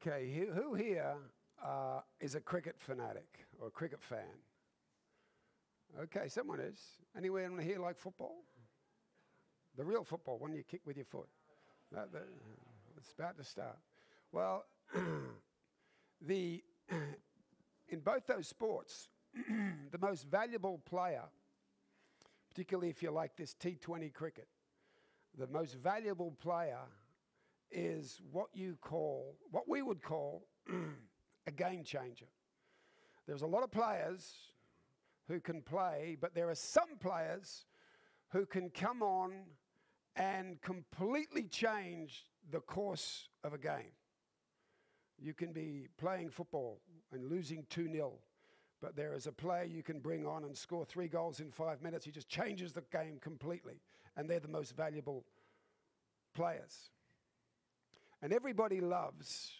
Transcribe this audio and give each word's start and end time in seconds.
Okay, 0.00 0.46
who 0.54 0.74
here 0.74 1.16
uh, 1.64 2.00
is 2.20 2.36
a 2.36 2.40
cricket 2.40 2.76
fanatic 2.78 3.46
or 3.60 3.66
a 3.66 3.70
cricket 3.70 4.00
fan? 4.00 4.20
Okay, 6.02 6.28
someone 6.28 6.60
is. 6.60 6.78
Anyone 7.16 7.58
here 7.58 7.80
like 7.80 7.98
football? 7.98 8.36
The 9.76 9.84
real 9.84 10.04
football, 10.04 10.38
one 10.38 10.52
you 10.52 10.62
kick 10.62 10.82
with 10.84 10.96
your 10.96 11.06
foot. 11.06 11.28
That, 11.90 12.12
that, 12.12 12.26
it's 12.96 13.12
about 13.18 13.36
to 13.38 13.44
start. 13.44 13.76
Well, 14.30 14.66
the 16.20 16.62
in 17.88 18.00
both 18.00 18.26
those 18.26 18.46
sports, 18.46 19.08
the 19.90 19.98
most 19.98 20.28
valuable 20.28 20.80
player, 20.84 21.24
particularly 22.50 22.90
if 22.90 23.02
you 23.02 23.10
like 23.10 23.36
this 23.36 23.54
T20 23.54 24.12
cricket, 24.12 24.46
the 25.36 25.48
most 25.48 25.74
valuable 25.74 26.36
player 26.40 26.78
is 27.70 28.20
what 28.32 28.48
you 28.52 28.76
call, 28.80 29.36
what 29.50 29.68
we 29.68 29.82
would 29.82 30.02
call 30.02 30.46
a 31.46 31.50
game 31.50 31.84
changer. 31.84 32.26
There's 33.26 33.42
a 33.42 33.46
lot 33.46 33.62
of 33.62 33.70
players 33.70 34.34
who 35.28 35.40
can 35.40 35.60
play, 35.62 36.16
but 36.20 36.34
there 36.34 36.48
are 36.48 36.54
some 36.54 36.96
players 37.00 37.66
who 38.30 38.46
can 38.46 38.70
come 38.70 39.02
on 39.02 39.32
and 40.16 40.60
completely 40.62 41.44
change 41.44 42.24
the 42.50 42.60
course 42.60 43.28
of 43.44 43.52
a 43.52 43.58
game. 43.58 43.92
You 45.18 45.34
can 45.34 45.52
be 45.52 45.88
playing 45.98 46.30
football 46.30 46.80
and 47.12 47.28
losing 47.28 47.64
2 47.70 47.90
0, 47.92 48.12
but 48.80 48.96
there 48.96 49.14
is 49.14 49.26
a 49.26 49.32
player 49.32 49.64
you 49.64 49.82
can 49.82 49.98
bring 49.98 50.26
on 50.26 50.44
and 50.44 50.56
score 50.56 50.84
three 50.84 51.08
goals 51.08 51.40
in 51.40 51.50
five 51.50 51.82
minutes. 51.82 52.04
He 52.04 52.10
just 52.10 52.28
changes 52.28 52.72
the 52.72 52.82
game 52.92 53.18
completely, 53.20 53.80
and 54.16 54.28
they're 54.28 54.40
the 54.40 54.48
most 54.48 54.76
valuable 54.76 55.24
players. 56.34 56.90
And 58.22 58.32
everybody 58.32 58.80
loves 58.80 59.52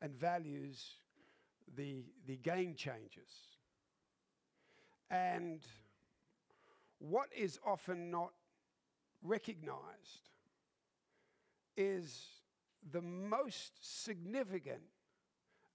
and 0.00 0.14
values 0.14 0.96
the, 1.76 2.04
the 2.26 2.36
game 2.36 2.74
changers. 2.74 3.30
And 5.10 5.60
what 6.98 7.28
is 7.36 7.58
often 7.66 8.10
not 8.10 8.32
recognized 9.22 10.30
is 11.76 12.26
the 12.92 13.00
most 13.00 13.72
significant 13.80 14.82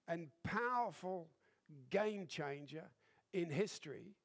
and 0.08 0.28
powerful 0.44 1.28
game 1.90 2.28
changer 2.28 2.84
in 3.34 3.50
history 3.50 4.16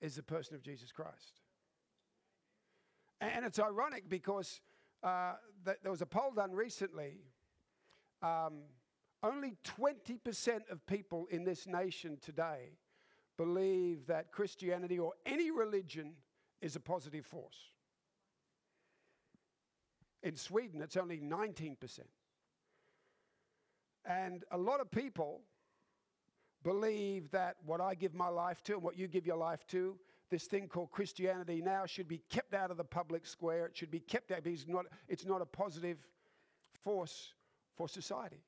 is 0.00 0.16
the 0.16 0.22
person 0.22 0.54
of 0.54 0.62
Jesus 0.62 0.90
Christ. 0.90 1.40
And 3.20 3.44
it's 3.44 3.60
ironic 3.60 4.08
because 4.08 4.60
uh, 5.02 5.34
there 5.64 5.90
was 5.90 6.02
a 6.02 6.06
poll 6.06 6.32
done 6.34 6.50
recently. 6.50 7.20
Um, 8.22 8.62
only 9.22 9.56
20% 9.78 10.70
of 10.70 10.84
people 10.86 11.26
in 11.30 11.44
this 11.44 11.66
nation 11.66 12.18
today 12.20 12.78
believe 13.36 14.06
that 14.06 14.32
Christianity 14.32 14.98
or 14.98 15.12
any 15.26 15.50
religion 15.50 16.14
is 16.60 16.76
a 16.76 16.80
positive 16.80 17.24
force. 17.24 17.70
In 20.22 20.36
Sweden, 20.36 20.80
it's 20.82 20.96
only 20.96 21.18
19%. 21.18 21.76
And 24.04 24.44
a 24.50 24.58
lot 24.58 24.80
of 24.80 24.90
people 24.90 25.40
believe 26.62 27.30
that 27.30 27.56
what 27.64 27.80
I 27.80 27.94
give 27.94 28.14
my 28.14 28.28
life 28.28 28.62
to 28.64 28.74
and 28.74 28.82
what 28.82 28.96
you 28.96 29.08
give 29.08 29.26
your 29.26 29.36
life 29.36 29.66
to, 29.68 29.96
this 30.30 30.44
thing 30.44 30.68
called 30.68 30.90
Christianity 30.90 31.60
now 31.60 31.86
should 31.86 32.08
be 32.08 32.22
kept 32.30 32.54
out 32.54 32.70
of 32.70 32.76
the 32.76 32.84
public 32.84 33.26
square. 33.26 33.66
It 33.66 33.76
should 33.76 33.90
be 33.90 34.00
kept 34.00 34.30
out 34.30 34.44
because 34.44 34.66
not, 34.66 34.86
it's 35.08 35.26
not 35.26 35.42
a 35.42 35.46
positive 35.46 35.98
force 36.82 37.34
for 37.76 37.88
society. 37.88 38.42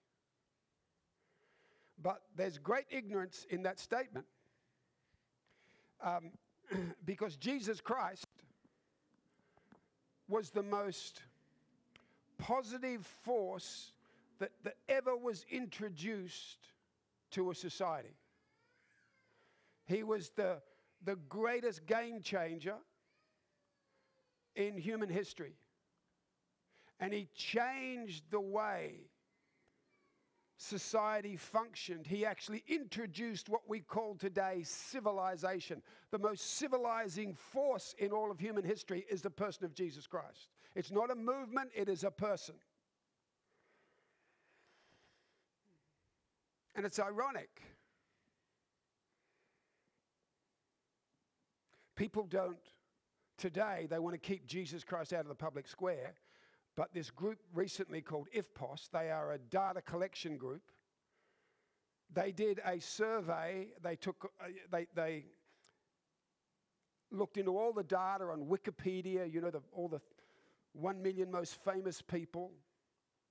But 2.02 2.22
there's 2.36 2.58
great 2.58 2.86
ignorance 2.90 3.46
in 3.50 3.62
that 3.62 3.78
statement 3.78 4.26
um, 6.02 6.30
because 7.04 7.36
Jesus 7.36 7.80
Christ 7.80 8.26
was 10.28 10.50
the 10.50 10.62
most 10.62 11.22
positive 12.38 13.06
force 13.22 13.92
that, 14.38 14.50
that 14.64 14.76
ever 14.88 15.16
was 15.16 15.44
introduced 15.50 16.58
to 17.30 17.50
a 17.50 17.54
society. 17.54 18.16
He 19.86 20.02
was 20.02 20.30
the, 20.30 20.60
the 21.04 21.16
greatest 21.28 21.86
game 21.86 22.20
changer 22.22 22.76
in 24.56 24.76
human 24.76 25.08
history. 25.08 25.52
And 27.00 27.12
he 27.12 27.28
changed 27.34 28.24
the 28.30 28.40
way 28.40 29.10
society 30.56 31.36
functioned. 31.36 32.06
He 32.06 32.24
actually 32.24 32.62
introduced 32.68 33.48
what 33.48 33.62
we 33.68 33.80
call 33.80 34.14
today 34.14 34.62
civilization. 34.64 35.82
The 36.10 36.18
most 36.18 36.58
civilizing 36.58 37.34
force 37.34 37.94
in 37.98 38.12
all 38.12 38.30
of 38.30 38.38
human 38.38 38.64
history 38.64 39.04
is 39.10 39.22
the 39.22 39.30
person 39.30 39.64
of 39.64 39.74
Jesus 39.74 40.06
Christ. 40.06 40.48
It's 40.74 40.90
not 40.90 41.10
a 41.10 41.14
movement, 41.14 41.70
it 41.74 41.88
is 41.88 42.04
a 42.04 42.10
person. 42.10 42.54
And 46.76 46.84
it's 46.84 46.98
ironic. 46.98 47.62
People 51.94 52.26
don't, 52.28 52.58
today, 53.38 53.86
they 53.88 54.00
want 54.00 54.14
to 54.14 54.18
keep 54.18 54.46
Jesus 54.46 54.82
Christ 54.82 55.12
out 55.12 55.20
of 55.20 55.28
the 55.28 55.34
public 55.34 55.68
square. 55.68 56.14
But 56.76 56.92
this 56.92 57.10
group 57.10 57.38
recently 57.52 58.00
called 58.00 58.28
IFPOS, 58.34 58.90
they 58.90 59.10
are 59.10 59.32
a 59.32 59.38
data 59.38 59.80
collection 59.80 60.36
group. 60.36 60.62
They 62.12 62.32
did 62.32 62.60
a 62.64 62.80
survey, 62.80 63.68
they 63.82 63.96
took, 63.96 64.30
uh, 64.40 64.46
they, 64.70 64.86
they 64.94 65.24
looked 67.10 67.36
into 67.38 67.56
all 67.56 67.72
the 67.72 67.82
data 67.82 68.24
on 68.24 68.46
Wikipedia, 68.46 69.32
you 69.32 69.40
know, 69.40 69.50
the, 69.50 69.62
all 69.72 69.88
the 69.88 70.00
one 70.72 71.02
million 71.02 71.30
most 71.30 71.58
famous 71.64 72.02
people 72.02 72.52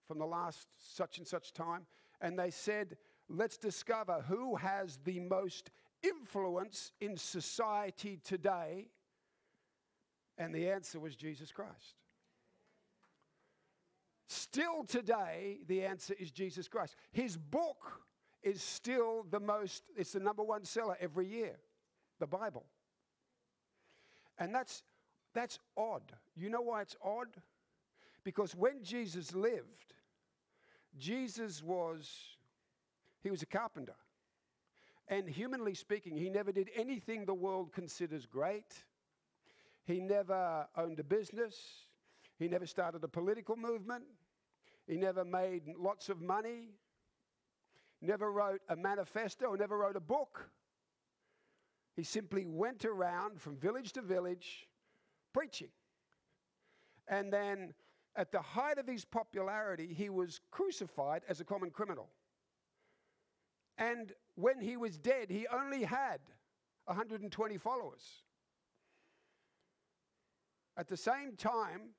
from 0.08 0.20
the 0.20 0.26
last 0.26 0.68
such 0.78 1.18
and 1.18 1.28
such 1.28 1.54
time, 1.54 1.86
and 2.22 2.38
they 2.38 2.52
said 2.52 2.98
let's 3.30 3.58
discover 3.58 4.24
who 4.28 4.56
has 4.56 5.00
the 5.06 5.20
most 5.20 5.72
influence 6.02 6.92
in 7.00 7.18
society 7.18 8.20
today. 8.24 8.88
And 10.38 10.54
the 10.54 10.70
answer 10.70 11.00
was 11.00 11.16
Jesus 11.16 11.52
Christ. 11.52 12.03
Still 14.34 14.84
today, 14.84 15.60
the 15.68 15.84
answer 15.84 16.16
is 16.20 16.32
Jesus 16.32 16.68
Christ. 16.68 16.96
His 17.12 17.38
book 17.38 18.02
is 18.42 18.64
still 18.64 19.26
the 19.30 19.40
most, 19.40 19.84
it's 19.96 20.14
the 20.14 20.20
number 20.20 20.42
one 20.42 20.64
seller 20.66 20.98
every 21.00 21.28
year, 21.28 21.56
the 22.20 22.26
Bible. 22.26 22.66
And 24.40 24.54
that's, 24.54 24.82
that's 25.36 25.60
odd. 25.78 26.02
You 26.36 26.50
know 26.50 26.62
why 26.62 26.82
it's 26.82 26.96
odd? 27.04 27.28
Because 28.24 28.56
when 28.56 28.84
Jesus 28.84 29.36
lived, 29.36 29.94
Jesus 30.98 31.62
was 31.62 32.10
he 33.22 33.30
was 33.30 33.44
a 33.44 33.46
carpenter. 33.46 33.96
And 35.08 35.30
humanly 35.30 35.76
speaking, 35.76 36.18
he 36.18 36.30
never 36.30 36.52
did 36.52 36.70
anything 36.76 37.26
the 37.26 37.34
world 37.36 37.72
considers 37.72 38.26
great. 38.26 38.84
He 39.86 40.00
never 40.00 40.68
owned 40.76 41.00
a 41.00 41.04
business. 41.04 41.56
He 42.40 42.48
never 42.48 42.66
started 42.66 43.04
a 43.04 43.08
political 43.08 43.56
movement. 43.56 44.04
He 44.88 44.98
never 44.98 45.24
made 45.24 45.64
lots 45.78 46.10
of 46.10 46.22
money. 46.22 46.70
Never 48.02 48.32
wrote 48.32 48.62
a 48.68 48.76
manifesto, 48.76 49.56
never 49.56 49.78
wrote 49.78 49.96
a 49.96 50.02
book. 50.02 50.50
He 51.96 52.04
simply 52.04 52.46
went 52.46 52.84
around 52.84 53.40
from 53.40 53.56
village 53.56 53.94
to 53.94 54.02
village 54.02 54.68
preaching. 55.34 55.70
And 57.08 57.32
then, 57.32 57.74
at 58.16 58.32
the 58.32 58.42
height 58.42 58.78
of 58.78 58.88
his 58.88 59.06
popularity, 59.06 59.94
he 59.94 60.10
was 60.10 60.42
crucified 60.52 61.24
as 61.30 61.40
a 61.40 61.46
common 61.46 61.70
criminal. 61.70 62.10
And 63.78 64.12
when 64.36 64.60
he 64.60 64.78
was 64.78 64.98
dead, 64.98 65.30
he 65.30 65.48
only 65.48 65.84
had 65.84 66.20
120 66.86 67.58
followers. 67.58 68.24
At 70.76 70.88
the 70.88 70.98
same 70.98 71.36
time, 71.36 71.92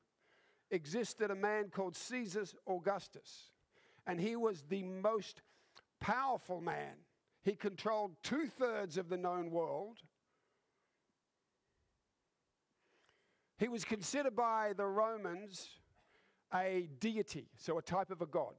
existed 0.74 1.30
a 1.30 1.34
man 1.34 1.70
called 1.70 1.96
Caesar 1.96 2.44
Augustus, 2.68 3.50
and 4.06 4.20
he 4.20 4.36
was 4.36 4.64
the 4.68 4.82
most 4.82 5.40
powerful 6.00 6.60
man. 6.60 6.94
He 7.42 7.52
controlled 7.52 8.12
two 8.22 8.46
thirds 8.46 8.98
of 8.98 9.08
the 9.08 9.16
known 9.16 9.50
world. 9.50 9.98
He 13.58 13.68
was 13.68 13.84
considered 13.84 14.34
by 14.34 14.72
the 14.76 14.86
Romans 14.86 15.68
a 16.52 16.88
deity, 17.00 17.48
so 17.56 17.78
a 17.78 17.82
type 17.82 18.10
of 18.10 18.20
a 18.20 18.26
god. 18.26 18.54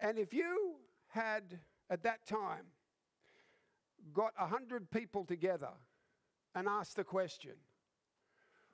And 0.00 0.18
if 0.18 0.32
you 0.32 0.76
had 1.08 1.58
at 1.90 2.02
that 2.04 2.26
time 2.26 2.66
got 4.12 4.32
100 4.38 4.90
people 4.90 5.24
together 5.24 5.70
and 6.54 6.66
asked 6.66 6.96
the 6.96 7.04
question 7.04 7.52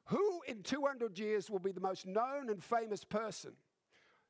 who 0.06 0.40
in 0.46 0.62
200 0.62 1.18
years 1.18 1.50
will 1.50 1.58
be 1.58 1.72
the 1.72 1.80
most 1.80 2.06
known 2.06 2.48
and 2.48 2.62
famous 2.62 3.04
person? 3.04 3.52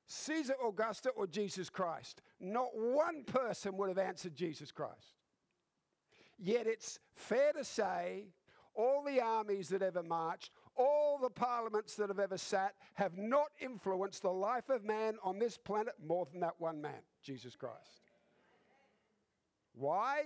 Caesar 0.07 0.55
Augusta 0.67 1.11
or 1.11 1.27
Jesus 1.27 1.69
Christ. 1.69 2.23
Not 2.41 2.69
one 2.75 3.25
person 3.25 3.77
would 3.77 3.89
have 3.89 3.99
answered 3.99 4.35
Jesus 4.35 4.73
Christ. 4.73 5.15
Yet 6.39 6.67
it's 6.67 6.99
fair 7.15 7.53
to 7.53 7.65
say 7.65 8.27
all 8.75 9.03
the 9.05 9.21
armies 9.21 9.69
that 9.71 9.83
ever 9.83 10.03
marched, 10.03 10.51
all 10.77 11.19
the 11.19 11.31
parliaments 11.31 11.95
that 11.97 12.09
have 12.09 12.21
ever 12.21 12.39
sat 12.39 12.75
have 12.95 13.17
not 13.17 13.49
influenced 13.61 14.23
the 14.23 14.31
life 14.31 14.69
of 14.69 14.85
man 14.85 15.17
on 15.23 15.39
this 15.39 15.57
planet 15.59 15.95
more 16.07 16.27
than 16.31 16.41
that 16.41 16.55
one 16.59 16.81
man, 16.81 17.01
Jesus 17.23 17.57
Christ. 17.57 18.03
Why? 19.75 20.25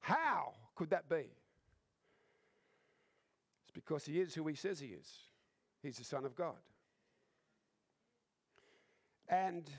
How 0.00 0.54
could 0.74 0.90
that 0.90 1.08
be? 1.08 1.26
It's 3.70 3.74
because 3.86 4.04
he 4.04 4.18
is 4.18 4.34
who 4.34 4.48
he 4.48 4.56
says 4.56 4.80
he 4.80 4.88
is. 4.88 5.08
He's 5.80 5.96
the 5.96 6.04
Son 6.04 6.24
of 6.24 6.34
God. 6.34 6.58
And 9.28 9.70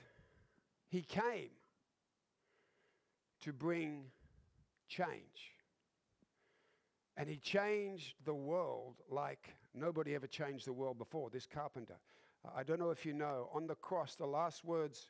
he 0.88 1.02
came 1.02 1.50
to 3.42 3.52
bring 3.52 4.06
change. 4.88 5.52
And 7.18 7.28
he 7.28 7.36
changed 7.36 8.16
the 8.24 8.34
world 8.34 8.96
like 9.10 9.50
nobody 9.74 10.16
ever 10.16 10.28
changed 10.28 10.66
the 10.66 10.74
world 10.74 10.98
before, 10.98 11.30
this 11.30 11.46
carpenter. 11.46 11.98
I 12.56 12.64
don't 12.64 12.80
know 12.80 12.92
if 12.92 13.06
you 13.06 13.12
know, 13.12 13.50
on 13.54 13.68
the 13.68 13.76
cross, 13.76 14.16
the 14.16 14.26
last 14.26 14.64
words 14.64 15.08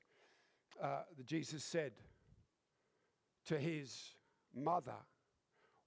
uh, 0.82 1.04
that 1.16 1.28
Jesus 1.28 1.64
said 1.64 1.92
to 3.46 3.60
his 3.60 4.16
mother 4.56 4.98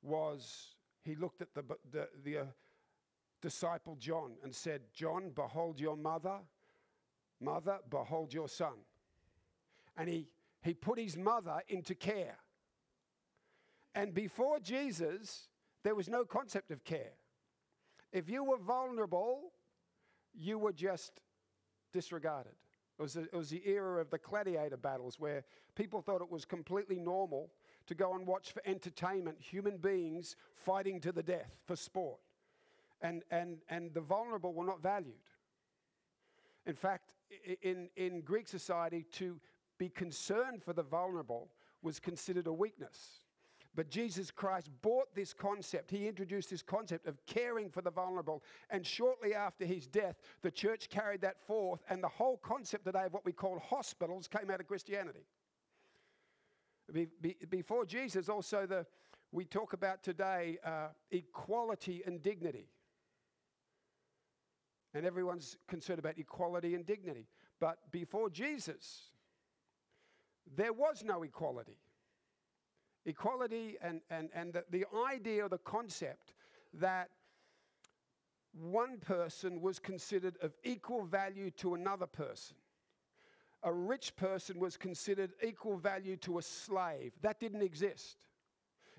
was 0.00 0.76
he 1.02 1.17
looked 1.17 1.43
at 1.43 1.52
the, 1.55 1.64
the, 1.90 2.08
the 2.25 2.38
uh, 2.38 2.44
disciple 3.44 3.94
John 4.00 4.32
and 4.43 4.55
said, 4.55 4.81
John, 4.94 5.31
behold 5.35 5.79
your 5.79 5.99
mother. 5.99 6.38
Mother, 7.43 7.79
behold 7.91 8.32
your 8.32 8.49
son. 8.49 8.73
And 9.99 10.08
he, 10.08 10.29
he 10.62 10.73
put 10.73 10.99
his 10.99 11.14
mother 11.14 11.61
into 11.69 11.94
care. 11.94 12.38
And 13.94 14.14
before 14.14 14.61
Jesus, 14.61 15.49
there 15.82 15.94
was 15.94 16.08
no 16.08 16.25
concept 16.25 16.70
of 16.70 16.85
care. 16.85 17.12
If 18.12 18.31
you 18.31 18.43
were 18.43 18.56
vulnerable, 18.56 19.52
you 20.32 20.58
were 20.58 20.73
just 20.73 21.20
disregarded. 21.93 22.55
It 22.99 23.02
was, 23.02 23.17
a, 23.17 23.25
it 23.25 23.35
was 23.35 23.50
the 23.50 23.62
era 23.69 24.00
of 24.00 24.08
the 24.08 24.19
gladiator 24.19 24.79
battles 24.79 25.20
where 25.20 25.44
people 25.75 26.00
thought 26.00 26.23
it 26.23 26.31
was 26.31 26.47
completely 26.47 26.99
normal 26.99 27.50
to 27.88 27.94
go 27.94 28.14
and 28.14 28.26
watch 28.26 28.52
for 28.52 28.62
entertainment 28.64 29.37
human 29.38 29.76
beings 29.76 30.35
fighting 30.55 30.99
to 31.00 31.12
the 31.12 31.23
death 31.23 31.58
for 31.67 31.76
sport. 31.76 32.20
And, 33.05 33.23
and, 33.31 33.59
and 33.69 33.95
the 33.95 34.01
vulnerable 34.01 34.53
were 34.53 34.65
not 34.65 34.83
valued. 34.83 35.15
In 36.67 36.75
fact, 36.75 37.12
in, 37.62 37.89
in 37.97 38.23
Greek 38.23 38.49
society, 38.49 39.05
to 39.12 39.39
be 39.79 39.89
concerned 39.91 40.62
for 40.62 40.73
the 40.73 40.83
vulnerable 40.83 41.51
was 41.83 42.01
considered 42.01 42.47
a 42.47 42.53
weakness. 42.53 43.21
But 43.77 43.91
Jesus 43.91 44.31
Christ 44.31 44.71
brought 44.83 45.15
this 45.15 45.35
concept. 45.35 45.91
He 45.91 46.09
introduced 46.09 46.49
this 46.49 46.62
concept 46.62 47.06
of 47.06 47.25
caring 47.27 47.69
for 47.69 47.83
the 47.83 47.91
vulnerable. 47.91 48.43
And 48.71 48.87
shortly 48.87 49.35
after 49.35 49.67
his 49.67 49.87
death, 49.87 50.17
the 50.43 50.50
church 50.50 50.89
carried 50.89 51.21
that 51.23 51.41
forth, 51.47 51.83
and 51.91 52.03
the 52.03 52.09
whole 52.09 52.39
concept 52.39 52.87
today 52.87 53.05
of 53.05 53.12
what 53.12 53.25
we 53.27 53.33
call 53.33 53.59
hospitals 53.59 54.29
came 54.29 54.50
out 54.50 54.61
of 54.61 54.67
Christianity. 54.67 55.27
Be, 56.93 57.09
be, 57.21 57.37
before 57.50 57.85
Jesus, 57.85 58.29
also, 58.29 58.65
the, 58.65 58.87
we 59.33 59.45
talk 59.45 59.73
about 59.73 60.03
today 60.03 60.59
uh, 60.65 60.89
equality 61.11 62.03
and 62.07 62.23
dignity. 62.23 62.69
And 64.94 65.05
everyone's 65.05 65.56
concerned 65.67 65.99
about 65.99 66.19
equality 66.19 66.75
and 66.75 66.87
dignity. 66.87 67.26
But 67.61 67.79
before 67.91 68.31
Jesus, 68.31 69.11
there 70.56 70.73
was 70.73 71.02
no 71.05 71.23
equality. 71.23 71.79
Equality 73.06 73.76
and, 73.82 74.00
and, 74.08 74.31
and 74.35 74.52
the, 74.52 74.64
the 74.70 74.87
idea 75.12 75.49
the 75.49 75.58
concept 75.58 76.35
that 76.75 77.11
one 78.52 78.99
person 78.99 79.61
was 79.61 79.79
considered 79.79 80.37
of 80.41 80.52
equal 80.62 81.05
value 81.05 81.50
to 81.52 81.75
another 81.75 82.06
person. 82.06 82.56
A 83.64 83.73
rich 83.73 84.14
person 84.17 84.61
was 84.61 84.76
considered 84.76 85.32
equal 85.43 85.76
value 85.76 86.17
to 86.19 86.38
a 86.38 86.43
slave. 86.43 87.12
That 87.23 87.40
didn't 87.40 87.62
exist. 87.62 88.19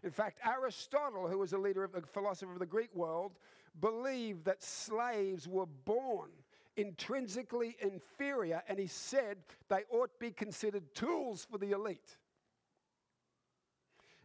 In 0.04 0.12
fact, 0.12 0.40
Aristotle, 0.46 1.28
who 1.28 1.40
was 1.40 1.54
a 1.54 1.58
leader 1.58 1.84
of 1.84 1.94
the 1.94 2.02
philosopher 2.02 2.54
of 2.54 2.60
the 2.60 2.66
Greek 2.66 2.94
world, 2.94 3.34
believed 3.82 4.46
that 4.46 4.64
slaves 4.64 5.48
were 5.48 5.66
born 5.66 6.30
intrinsically 6.78 7.76
inferior, 7.80 8.62
and 8.68 8.78
he 8.78 8.88
said 8.88 9.38
they 9.70 9.84
ought 9.90 10.12
to 10.12 10.20
be 10.20 10.32
considered 10.32 10.94
tools 10.94 11.48
for 11.50 11.58
the 11.58 11.72
elite. 11.72 12.18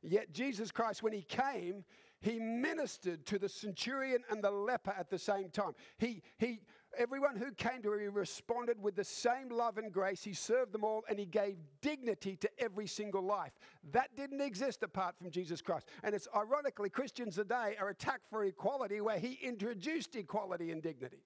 Yet 0.03 0.33
Jesus 0.33 0.71
Christ, 0.71 1.03
when 1.03 1.13
he 1.13 1.23
came, 1.23 1.85
he 2.21 2.39
ministered 2.39 3.25
to 3.27 3.39
the 3.39 3.49
centurion 3.49 4.23
and 4.31 4.43
the 4.43 4.51
leper 4.51 4.95
at 4.99 5.11
the 5.11 5.19
same 5.19 5.51
time. 5.51 5.73
He, 5.99 6.23
he, 6.39 6.61
everyone 6.99 7.37
who 7.37 7.53
came 7.53 7.83
to 7.83 7.93
him, 7.95 8.15
responded 8.15 8.83
with 8.83 8.97
the 8.97 9.05
same 9.05 9.49
love 9.51 9.79
and 9.79 9.93
grace. 9.93 10.23
He 10.23 10.33
served 10.33 10.73
them 10.73 10.85
all 10.85 11.05
and 11.09 11.19
he 11.19 11.27
gave 11.27 11.57
dignity 11.81 12.37
to 12.37 12.51
every 12.59 12.87
single 12.87 13.23
life. 13.23 13.53
That 13.93 14.15
didn't 14.17 14.41
exist 14.41 14.83
apart 14.83 15.17
from 15.17 15.31
Jesus 15.31 15.63
Christ. 15.63 15.87
And 16.03 16.15
it's 16.15 16.29
ironically, 16.35 16.91
Christians 16.91 17.37
today 17.37 17.77
are 17.81 17.89
attacked 17.89 18.29
for 18.31 18.45
equality 18.45 19.01
where 19.01 19.19
he 19.19 19.39
introduced 19.43 20.17
equality 20.17 20.71
and 20.71 20.83
dignity. 20.83 21.25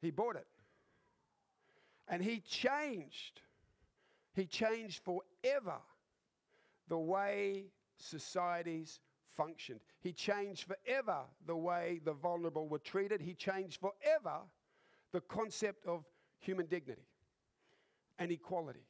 He 0.00 0.10
bought 0.10 0.36
it. 0.36 0.46
And 2.08 2.22
he 2.22 2.40
changed. 2.40 3.40
He 4.34 4.46
changed 4.46 5.02
forever 5.04 5.78
the 6.88 6.98
way 6.98 7.64
societies 7.98 9.00
functioned. 9.36 9.80
He 10.00 10.12
changed 10.12 10.64
forever 10.64 11.20
the 11.46 11.56
way 11.56 12.00
the 12.04 12.12
vulnerable 12.12 12.68
were 12.68 12.78
treated. 12.78 13.20
He 13.20 13.34
changed 13.34 13.80
forever 13.80 14.40
the 15.12 15.20
concept 15.20 15.86
of 15.86 16.04
human 16.38 16.66
dignity 16.66 17.06
and 18.18 18.30
equality. 18.30 18.86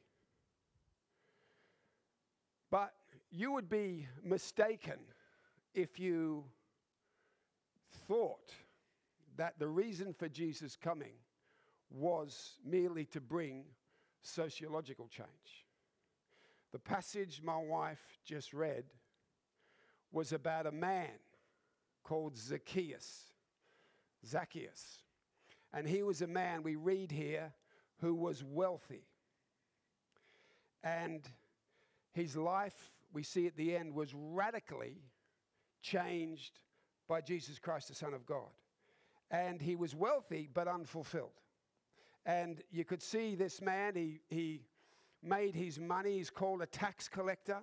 But 2.69 2.93
you 3.31 3.51
would 3.51 3.69
be 3.69 4.07
mistaken 4.23 4.97
if 5.73 5.99
you 5.99 6.43
thought 8.07 8.53
that 9.37 9.59
the 9.59 9.67
reason 9.67 10.13
for 10.13 10.27
Jesus 10.27 10.75
coming 10.75 11.13
was 11.89 12.59
merely 12.65 13.05
to 13.05 13.21
bring 13.21 13.63
sociological 14.21 15.07
change. 15.07 15.65
The 16.71 16.79
passage 16.79 17.41
my 17.43 17.57
wife 17.57 18.19
just 18.25 18.53
read 18.53 18.83
was 20.17 20.33
about 20.33 20.65
a 20.65 20.71
man 20.71 21.11
called 22.03 22.35
Zacchaeus. 22.35 23.25
Zacchaeus. 24.25 25.03
And 25.71 25.87
he 25.87 26.01
was 26.01 26.23
a 26.23 26.27
man, 26.27 26.63
we 26.63 26.75
read 26.75 27.11
here, 27.11 27.53
who 28.01 28.15
was 28.15 28.43
wealthy. 28.43 29.03
And 30.83 31.21
his 32.13 32.35
life, 32.35 32.73
we 33.13 33.21
see 33.21 33.45
at 33.45 33.55
the 33.57 33.75
end, 33.75 33.93
was 33.93 34.11
radically 34.15 35.03
changed 35.83 36.61
by 37.07 37.21
Jesus 37.21 37.59
Christ, 37.59 37.89
the 37.89 37.93
Son 37.93 38.15
of 38.15 38.25
God. 38.25 38.49
And 39.29 39.61
he 39.61 39.75
was 39.75 39.93
wealthy 39.93 40.49
but 40.51 40.67
unfulfilled. 40.67 41.39
And 42.25 42.63
you 42.71 42.85
could 42.85 43.03
see 43.03 43.35
this 43.35 43.61
man, 43.61 43.93
he, 43.93 44.21
he 44.29 44.61
made 45.21 45.53
his 45.53 45.79
money. 45.79 46.17
He's 46.17 46.31
called 46.31 46.63
a 46.63 46.65
tax 46.65 47.07
collector. 47.07 47.59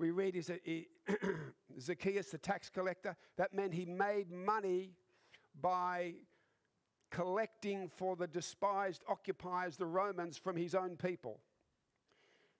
We 0.00 0.12
read 0.12 0.34
he's 0.34 0.48
a, 0.48 0.58
he, 0.64 0.88
Zacchaeus, 1.78 2.30
the 2.30 2.38
tax 2.38 2.70
collector. 2.70 3.14
That 3.36 3.52
meant 3.52 3.74
he 3.74 3.84
made 3.84 4.32
money 4.32 4.92
by 5.60 6.14
collecting 7.10 7.86
for 7.86 8.16
the 8.16 8.26
despised 8.26 9.04
occupiers, 9.06 9.76
the 9.76 9.84
Romans, 9.84 10.38
from 10.38 10.56
his 10.56 10.74
own 10.74 10.96
people. 10.96 11.38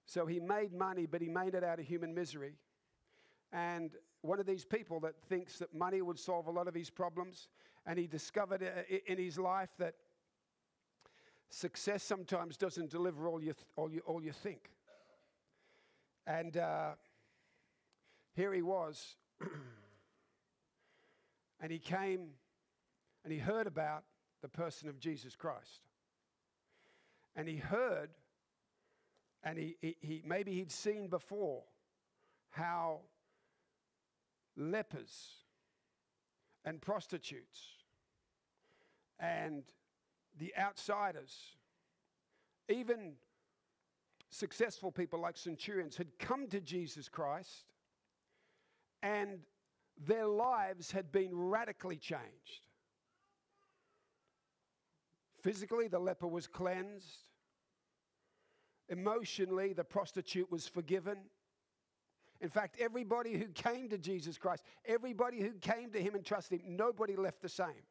So 0.04 0.26
he 0.26 0.38
made 0.38 0.74
money, 0.74 1.06
but 1.06 1.22
he 1.22 1.30
made 1.30 1.54
it 1.54 1.64
out 1.64 1.78
of 1.78 1.86
human 1.86 2.14
misery. 2.14 2.56
And 3.54 3.92
one 4.20 4.38
of 4.38 4.44
these 4.44 4.66
people 4.66 5.00
that 5.00 5.14
thinks 5.30 5.58
that 5.60 5.74
money 5.74 6.02
would 6.02 6.18
solve 6.18 6.46
a 6.46 6.50
lot 6.50 6.68
of 6.68 6.74
his 6.74 6.90
problems, 6.90 7.48
and 7.86 7.98
he 7.98 8.06
discovered 8.06 8.62
uh, 8.62 8.96
in 9.06 9.16
his 9.16 9.38
life 9.38 9.70
that 9.78 9.94
success 11.48 12.02
sometimes 12.02 12.58
doesn't 12.58 12.90
deliver 12.90 13.28
all 13.28 13.42
you, 13.42 13.54
all 13.76 13.90
you, 13.90 14.02
all 14.04 14.22
you 14.22 14.32
think. 14.32 14.68
And 16.26 16.58
uh, 16.58 16.90
here 18.34 18.52
he 18.52 18.62
was, 18.62 19.16
and 21.60 21.72
he 21.72 21.78
came 21.78 22.30
and 23.24 23.32
he 23.32 23.38
heard 23.38 23.66
about 23.66 24.04
the 24.42 24.48
person 24.48 24.88
of 24.88 24.98
Jesus 24.98 25.36
Christ. 25.36 25.80
And 27.36 27.48
he 27.48 27.56
heard, 27.56 28.10
and 29.42 29.58
he, 29.58 29.76
he, 29.80 29.96
he 30.00 30.22
maybe 30.24 30.52
he'd 30.52 30.72
seen 30.72 31.08
before 31.08 31.62
how 32.50 33.00
lepers 34.56 35.28
and 36.64 36.80
prostitutes 36.80 37.60
and 39.18 39.62
the 40.38 40.52
outsiders, 40.58 41.36
even 42.68 43.12
successful 44.30 44.90
people 44.90 45.20
like 45.20 45.36
centurions, 45.36 45.96
had 45.96 46.18
come 46.18 46.46
to 46.48 46.60
Jesus 46.60 47.08
Christ 47.08 47.66
and 49.02 49.40
their 50.06 50.26
lives 50.26 50.90
had 50.90 51.12
been 51.12 51.30
radically 51.32 51.96
changed. 51.96 52.66
Physically, 55.42 55.88
the 55.88 55.98
leper 55.98 56.26
was 56.26 56.46
cleansed. 56.46 57.24
Emotionally, 58.88 59.72
the 59.72 59.84
prostitute 59.84 60.50
was 60.50 60.66
forgiven. 60.66 61.18
In 62.40 62.48
fact, 62.48 62.76
everybody 62.80 63.36
who 63.36 63.46
came 63.48 63.88
to 63.90 63.98
Jesus 63.98 64.38
Christ, 64.38 64.64
everybody 64.86 65.40
who 65.40 65.52
came 65.60 65.90
to 65.90 66.00
him 66.00 66.14
and 66.14 66.24
trusted 66.24 66.60
him, 66.60 66.76
nobody 66.76 67.16
left 67.16 67.42
the 67.42 67.48
same. 67.48 67.84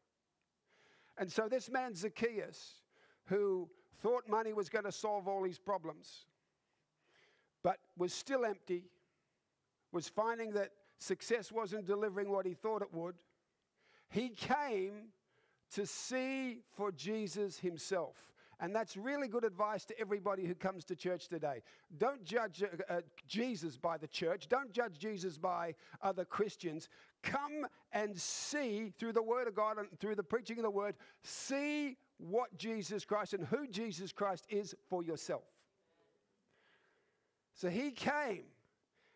And 1.18 1.32
so, 1.32 1.48
this 1.48 1.70
man, 1.70 1.96
Zacchaeus, 1.96 2.82
who 3.26 3.70
thought 4.02 4.28
money 4.28 4.54
was 4.54 4.70
going 4.70 4.86
to 4.86 4.92
solve 4.92 5.28
all 5.28 5.44
his 5.44 5.60
problems, 5.60 6.26
but 7.64 7.78
was 7.98 8.14
still 8.14 8.46
empty, 8.46 8.86
was 9.92 10.08
finding 10.08 10.54
that 10.54 10.72
success 11.00 11.52
wasn't 11.52 11.86
delivering 11.86 12.30
what 12.30 12.46
he 12.46 12.54
thought 12.54 12.82
it 12.82 12.94
would, 12.94 13.16
he 14.10 14.30
came 14.30 15.10
to 15.74 15.86
see 15.86 16.60
for 16.76 16.92
Jesus 16.92 17.60
himself. 17.60 18.16
And 18.62 18.76
that's 18.76 18.98
really 18.98 19.30
good 19.30 19.46
advice 19.46 19.86
to 19.86 19.98
everybody 19.98 20.46
who 20.46 20.54
comes 20.54 20.84
to 20.86 20.96
church 20.96 21.30
today. 21.30 21.62
Don't 21.98 22.26
judge 22.26 22.62
uh, 22.62 22.94
uh, 22.94 23.02
Jesus 23.26 23.78
by 23.78 23.98
the 23.98 24.08
church. 24.08 24.50
Don't 24.50 24.72
judge 24.74 25.00
Jesus 25.00 25.38
by 25.38 25.76
other 26.02 26.26
Christians. 26.26 26.90
Come 27.24 27.68
and 27.94 28.20
see 28.20 28.92
through 29.00 29.14
the 29.14 29.24
Word 29.24 29.48
of 29.48 29.56
God 29.56 29.78
and 29.78 29.88
through 30.00 30.16
the 30.16 30.24
preaching 30.24 30.58
of 30.58 30.64
the 30.64 30.70
Word, 30.70 30.96
see 31.24 31.96
what 32.18 32.56
Jesus 32.58 33.06
Christ 33.06 33.34
and 33.34 33.48
who 33.48 33.66
Jesus 33.66 34.12
Christ 34.12 34.46
is 34.50 34.76
for 34.90 35.04
yourself. 35.04 35.46
So 37.54 37.70
he 37.70 37.92
came 37.92 38.44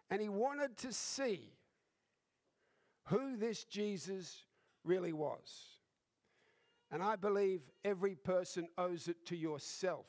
and 0.09 0.21
he 0.21 0.29
wanted 0.29 0.77
to 0.77 0.93
see 0.93 1.51
who 3.05 3.37
this 3.37 3.63
Jesus 3.65 4.43
really 4.83 5.13
was. 5.13 5.77
And 6.91 7.01
I 7.01 7.15
believe 7.15 7.61
every 7.83 8.15
person 8.15 8.67
owes 8.77 9.07
it 9.07 9.25
to 9.27 9.35
yourself 9.35 10.05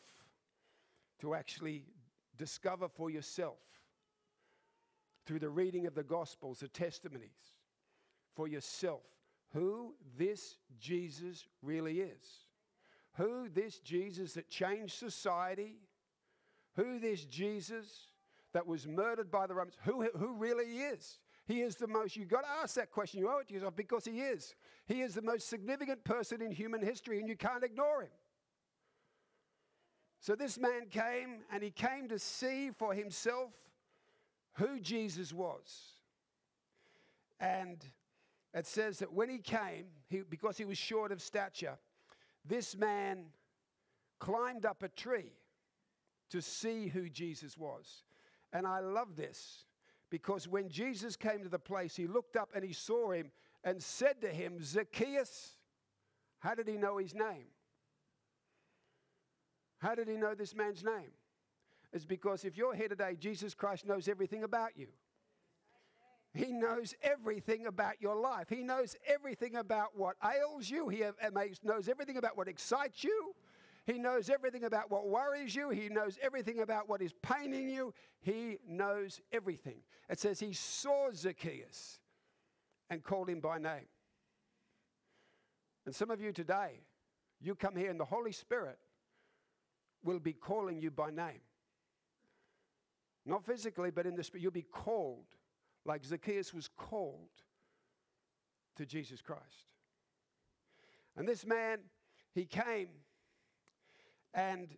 to 1.21 1.35
actually 1.35 1.85
discover 2.37 2.89
for 2.89 3.11
yourself 3.11 3.59
through 5.27 5.39
the 5.39 5.49
reading 5.49 5.87
of 5.87 5.95
the 5.95 6.03
Gospels, 6.03 6.61
the 6.61 6.69
testimonies, 6.69 7.55
for 8.35 8.47
yourself 8.49 9.03
who 9.55 9.95
this 10.19 10.57
Jesus 10.79 11.47
really 11.63 12.01
is. 12.01 12.47
Who 13.17 13.49
this 13.49 13.79
Jesus 13.79 14.35
that 14.35 14.51
changed 14.51 14.95
society, 14.95 15.77
who 16.75 16.99
this 16.99 17.25
Jesus 17.25 18.09
that 18.53 18.67
was 18.67 18.87
murdered 18.87 19.31
by 19.31 19.47
the 19.47 19.55
Romans, 19.55 19.77
who, 19.85 20.03
who 20.17 20.35
really 20.35 20.79
is. 20.79 21.19
He 21.47 21.61
is 21.61 21.77
the 21.77 21.87
most, 21.87 22.17
you've 22.17 22.29
got 22.29 22.43
to 22.43 22.51
ask 22.63 22.75
that 22.77 22.91
question. 22.91 23.21
You 23.21 23.29
owe 23.29 23.39
it 23.39 23.49
to 23.49 23.55
yourself 23.55 23.77
because 23.77 24.05
he 24.05 24.21
is. 24.21 24.55
He 24.87 25.03
is 25.03 25.15
the 25.15 25.23
most 25.23 25.49
significant 25.49 26.03
person 26.05 26.41
in 26.41 26.51
human 26.51 26.83
history 26.83 27.19
and 27.21 27.29
you 27.29 27.37
can't 27.37 27.63
ignore 27.63 28.03
him. 28.03 28.11
So 30.21 30.35
this 30.35 30.59
man 30.59 30.87
came 30.91 31.41
and 31.53 31.63
he 31.63 31.71
came 31.71 32.09
to 32.09 32.19
see 32.19 32.71
for 32.71 32.95
himself 32.95 33.51
who 34.55 34.81
Jesus 34.81 35.35
was. 35.35 35.83
And 37.41 37.85
it 38.55 38.67
says 38.67 39.01
that 39.01 39.13
when 39.13 39.29
he 39.29 39.39
came, 39.39 39.87
he, 40.09 40.23
because 40.29 40.57
he 40.57 40.65
was 40.65 40.79
short 40.79 41.13
of 41.13 41.21
stature, 41.21 41.77
this 42.47 42.75
man 42.75 43.27
climbed 44.19 44.65
up 44.65 44.83
a 44.83 44.89
tree 44.89 45.33
to 46.31 46.41
see 46.41 46.87
who 46.87 47.11
Jesus 47.11 47.59
was. 47.59 48.05
And 48.53 48.67
I 48.67 48.81
love 48.81 49.17
this 49.17 49.65
because 50.11 50.47
when 50.47 50.69
Jesus 50.69 51.17
came 51.17 51.43
to 51.43 51.49
the 51.49 51.59
place, 51.59 51.97
he 51.97 52.07
looked 52.07 52.37
up 52.37 52.51
and 52.55 52.65
he 52.65 52.73
saw 52.73 53.11
him 53.11 53.31
and 53.65 53.83
said 53.83 54.21
to 54.21 54.29
him, 54.29 54.63
Zacchaeus, 54.63 55.57
how 56.39 56.55
did 56.55 56.69
he 56.69 56.77
know 56.77 56.99
his 56.99 57.15
name? 57.15 57.47
How 59.79 59.95
did 59.95 60.09
he 60.09 60.17
know 60.17 60.35
this 60.35 60.55
man's 60.55 60.85
name? 60.85 61.11
It's 61.93 62.05
because 62.05 62.45
if 62.45 62.57
you're 62.57 62.75
here 62.75 62.89
today, 62.89 63.17
Jesus 63.19 63.55
Christ 63.55 63.87
knows 63.87 64.09
everything 64.09 64.43
about 64.43 64.77
you. 64.77 64.89
He 66.33 66.53
knows 66.53 66.95
everything 67.03 67.67
about 67.67 68.01
your 68.01 68.17
life. 68.17 68.49
He 68.49 68.65
knows 68.65 68.97
everything 69.07 69.55
about 69.55 69.97
what 69.97 70.17
ails 70.25 70.69
you. 70.69 70.89
He 70.89 71.05
knows 71.63 71.89
everything 71.89 72.17
about 72.17 72.37
what 72.37 72.49
excites 72.49 73.05
you. 73.05 73.35
He 73.87 73.99
knows 73.99 74.31
everything 74.31 74.65
about 74.65 74.91
what 74.91 75.09
worries 75.09 75.55
you. 75.55 75.69
He 75.71 75.89
knows 75.89 76.19
everything 76.23 76.61
about 76.61 76.89
what 76.89 77.03
is 77.03 77.13
paining 77.23 77.69
you. 77.69 77.93
He 78.21 78.59
knows 78.67 79.21
everything. 79.31 79.83
It 80.09 80.19
says 80.19 80.41
he 80.41 80.55
saw 80.55 81.11
Zacchaeus 81.13 81.99
and 82.89 83.03
called 83.03 83.29
him 83.29 83.41
by 83.41 83.59
name. 83.59 83.89
And 85.85 85.95
some 85.95 86.11
of 86.11 86.21
you 86.21 86.33
today, 86.33 86.81
you 87.41 87.55
come 87.55 87.77
here 87.77 87.91
and 87.91 88.01
the 88.01 88.07
Holy 88.07 88.33
Spirit 88.33 88.79
will 90.03 90.19
be 90.19 90.33
calling 90.33 90.81
you 90.81 90.91
by 90.91 91.11
name. 91.11 91.41
Not 93.27 93.45
physically, 93.45 93.91
but 93.91 94.07
in 94.07 94.17
the 94.17 94.25
spirit. 94.25 94.43
You'll 94.43 94.53
be 94.53 94.63
called 94.63 95.27
like 95.85 96.05
Zacchaeus 96.05 96.55
was 96.55 96.69
called 96.69 97.29
to 98.77 98.87
Jesus 98.87 99.21
Christ. 99.21 99.69
And 101.17 101.29
this 101.29 101.45
man, 101.45 101.79
he 102.35 102.47
came 102.47 102.89
and 104.35 104.69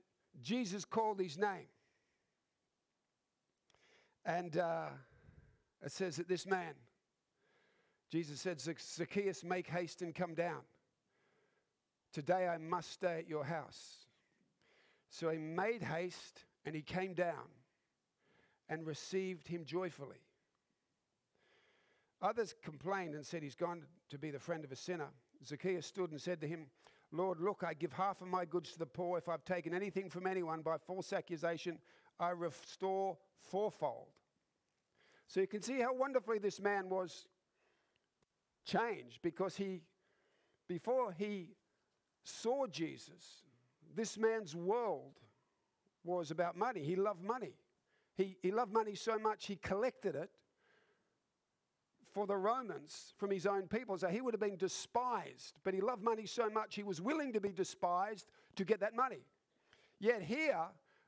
Jesus 0.43 0.85
called 0.85 1.19
his 1.19 1.39
name. 1.39 1.67
And 4.25 4.57
uh, 4.57 4.89
it 5.85 5.93
says 5.93 6.17
that 6.17 6.29
this 6.29 6.47
man, 6.47 6.75
Jesus 8.11 8.41
said, 8.41 8.61
Zacchaeus, 8.61 9.43
make 9.43 9.67
haste 9.67 10.03
and 10.03 10.15
come 10.15 10.35
down. 10.35 10.61
Today 12.13 12.49
I 12.49 12.59
must 12.59 12.93
stay 12.93 13.19
at 13.19 13.29
your 13.29 13.45
house. 13.45 14.07
So 15.11 15.31
he 15.31 15.39
made 15.39 15.83
haste 15.83 16.45
and 16.65 16.75
he 16.75 16.83
came 16.83 17.15
down 17.15 17.49
and 18.69 18.87
received 18.87 19.47
him 19.47 19.65
joyfully. 19.65 20.21
Others 22.23 22.55
complained 22.65 23.15
and 23.15 23.25
said, 23.25 23.43
He's 23.43 23.55
gone 23.55 23.83
to 24.09 24.19
be 24.19 24.31
the 24.31 24.39
friend 24.39 24.65
of 24.65 24.73
a 24.73 24.77
sinner. 24.77 25.09
Zacchaeus 25.45 25.87
stood 25.87 26.11
and 26.11 26.21
said 26.21 26.41
to 26.41 26.49
him, 26.49 26.67
Lord, 27.13 27.41
look, 27.41 27.63
I 27.65 27.75
give 27.75 27.93
half 27.93 28.21
of 28.21 28.29
my 28.29 28.45
goods 28.45 28.73
to 28.73 28.79
the 28.79 28.87
poor. 28.87 29.19
If 29.19 29.29
I've 29.29 29.45
taken 29.45 29.75
anything 29.75 30.11
from 30.11 30.27
anyone 30.27 30.63
by 30.63 30.77
false 30.79 31.13
accusation, 31.13 31.79
I 32.19 32.31
restore 32.31 33.17
fourfold. 33.39 34.09
So 35.29 35.41
you 35.41 35.47
can 35.47 35.63
see 35.63 35.81
how 35.81 35.95
wonderfully 35.95 36.39
this 36.39 36.61
man 36.61 36.89
was 36.89 37.27
changed 38.65 39.21
because 39.23 39.57
he, 39.57 39.83
before 40.69 41.13
he 41.13 41.51
saw 42.25 42.67
Jesus, 42.67 43.43
this 43.95 44.19
man's 44.19 44.55
world 44.55 45.15
was 46.05 46.31
about 46.31 46.57
money. 46.57 46.83
He 46.83 46.97
loved 46.97 47.23
money. 47.23 47.55
He, 48.17 48.37
he 48.41 48.51
loved 48.51 48.73
money 48.73 48.95
so 48.95 49.19
much 49.19 49.47
he 49.47 49.57
collected 49.57 50.15
it 50.15 50.31
for 52.17 52.27
the 52.27 52.35
Romans 52.35 53.13
from 53.19 53.31
his 53.31 53.45
own 53.45 53.69
people. 53.69 53.99
So 53.99 54.09
he 54.09 54.23
would 54.23 54.33
have 54.33 54.41
been 54.41 54.57
despised, 54.57 55.53
but 55.65 55.75
he 55.75 55.83
loved 55.83 56.03
money 56.03 56.25
so 56.25 56.49
much 56.49 56.75
he 56.75 56.83
was 56.83 56.99
willing 56.99 57.31
to 57.35 57.43
be 57.43 57.51
despised 57.51 58.27
to 58.55 58.65
get 58.65 58.81
that 58.81 58.97
money. 58.97 59.27
Yet 60.01 60.23
here, 60.23 60.65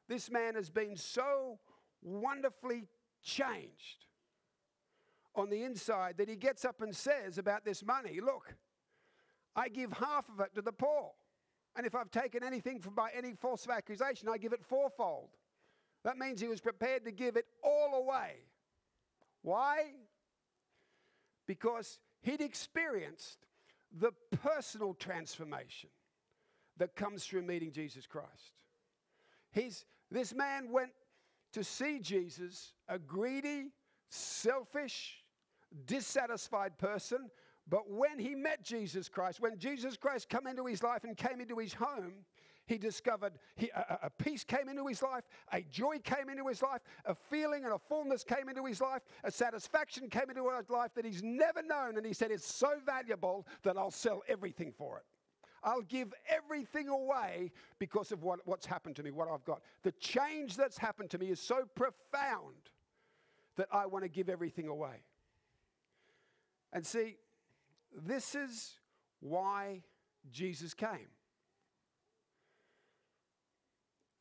this 0.06 0.30
man 0.30 0.54
has 0.54 0.68
been 0.68 0.96
so 0.96 1.60
wonderfully 2.02 2.88
changed 3.22 4.04
on 5.34 5.48
the 5.48 5.62
inside 5.64 6.18
that 6.18 6.28
he 6.28 6.36
gets 6.36 6.66
up 6.66 6.82
and 6.82 6.94
says 6.94 7.38
about 7.38 7.64
this 7.64 7.82
money, 7.82 8.20
Look, 8.20 8.54
I 9.56 9.70
give 9.70 9.90
half 9.92 10.28
of 10.28 10.40
it 10.40 10.54
to 10.56 10.60
the 10.60 10.72
poor. 10.72 11.12
And 11.74 11.86
if 11.86 11.94
I've 11.94 12.10
taken 12.10 12.44
anything 12.44 12.80
from 12.80 12.94
by 12.94 13.12
any 13.16 13.32
false 13.32 13.66
accusation, 13.66 14.28
I 14.28 14.36
give 14.36 14.52
it 14.52 14.62
fourfold. 14.62 15.30
That 16.04 16.18
means 16.18 16.38
he 16.38 16.48
was 16.48 16.60
prepared 16.60 17.06
to 17.06 17.12
give 17.12 17.36
it 17.38 17.46
all 17.64 17.94
away. 17.94 18.42
Why? 19.40 19.92
Because 21.48 21.98
he'd 22.20 22.40
experienced 22.40 23.38
the 23.98 24.12
personal 24.42 24.94
transformation 24.94 25.90
that 26.76 26.94
comes 26.94 27.24
through 27.24 27.42
meeting 27.42 27.72
Jesus 27.72 28.06
Christ. 28.06 28.52
He's, 29.50 29.84
this 30.10 30.32
man 30.32 30.70
went 30.70 30.90
to 31.54 31.64
see 31.64 31.98
Jesus, 31.98 32.74
a 32.86 32.98
greedy, 32.98 33.72
selfish, 34.10 35.24
dissatisfied 35.86 36.78
person. 36.78 37.30
But 37.66 37.90
when 37.90 38.18
he 38.18 38.34
met 38.34 38.62
Jesus 38.62 39.08
Christ, 39.08 39.40
when 39.40 39.58
Jesus 39.58 39.96
Christ 39.96 40.28
came 40.28 40.46
into 40.46 40.66
his 40.66 40.82
life 40.82 41.04
and 41.04 41.16
came 41.16 41.40
into 41.40 41.58
his 41.58 41.72
home, 41.72 42.12
he 42.68 42.76
discovered 42.76 43.32
he, 43.56 43.70
a, 43.74 43.98
a 44.04 44.10
peace 44.10 44.44
came 44.44 44.68
into 44.68 44.86
his 44.86 45.02
life, 45.02 45.24
a 45.52 45.62
joy 45.62 45.98
came 46.04 46.28
into 46.28 46.46
his 46.46 46.62
life, 46.62 46.82
a 47.06 47.14
feeling 47.14 47.64
and 47.64 47.72
a 47.72 47.78
fullness 47.78 48.22
came 48.22 48.48
into 48.48 48.64
his 48.66 48.80
life, 48.80 49.00
a 49.24 49.30
satisfaction 49.30 50.10
came 50.10 50.28
into 50.28 50.48
his 50.50 50.68
life 50.68 50.90
that 50.94 51.06
he's 51.06 51.22
never 51.22 51.62
known. 51.62 51.96
And 51.96 52.04
he 52.04 52.12
said, 52.12 52.30
It's 52.30 52.46
so 52.46 52.74
valuable 52.84 53.46
that 53.62 53.78
I'll 53.78 53.90
sell 53.90 54.22
everything 54.28 54.72
for 54.76 54.98
it. 54.98 55.04
I'll 55.64 55.80
give 55.80 56.12
everything 56.28 56.88
away 56.88 57.52
because 57.78 58.12
of 58.12 58.22
what, 58.22 58.40
what's 58.44 58.66
happened 58.66 58.96
to 58.96 59.02
me, 59.02 59.10
what 59.10 59.28
I've 59.28 59.44
got. 59.44 59.62
The 59.82 59.92
change 59.92 60.56
that's 60.56 60.76
happened 60.76 61.08
to 61.10 61.18
me 61.18 61.30
is 61.30 61.40
so 61.40 61.64
profound 61.74 62.70
that 63.56 63.68
I 63.72 63.86
want 63.86 64.04
to 64.04 64.08
give 64.08 64.28
everything 64.28 64.68
away. 64.68 65.02
And 66.72 66.86
see, 66.86 67.16
this 67.96 68.34
is 68.34 68.74
why 69.20 69.82
Jesus 70.30 70.74
came. 70.74 71.08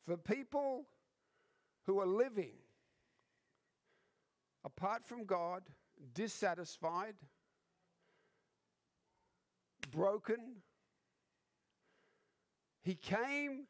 For 0.07 0.15
people 0.15 0.85
who 1.85 1.99
are 1.99 2.05
living 2.05 2.53
apart 4.63 5.05
from 5.05 5.25
God, 5.25 5.63
dissatisfied, 6.13 7.15
broken, 9.91 10.61
he 12.83 12.95
came 12.95 13.65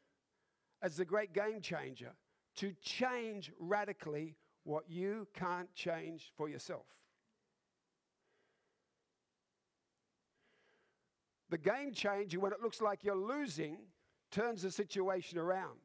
as 0.80 0.96
the 0.96 1.04
great 1.04 1.32
game 1.32 1.60
changer 1.60 2.12
to 2.58 2.72
change 2.82 3.50
radically 3.58 4.36
what 4.62 4.84
you 4.88 5.26
can't 5.34 5.74
change 5.74 6.30
for 6.36 6.48
yourself. 6.48 6.86
The 11.50 11.58
game 11.58 11.92
changer, 11.92 12.38
when 12.38 12.52
it 12.52 12.60
looks 12.62 12.80
like 12.80 13.02
you're 13.02 13.16
losing, 13.16 13.78
turns 14.30 14.62
the 14.62 14.70
situation 14.70 15.36
around 15.38 15.78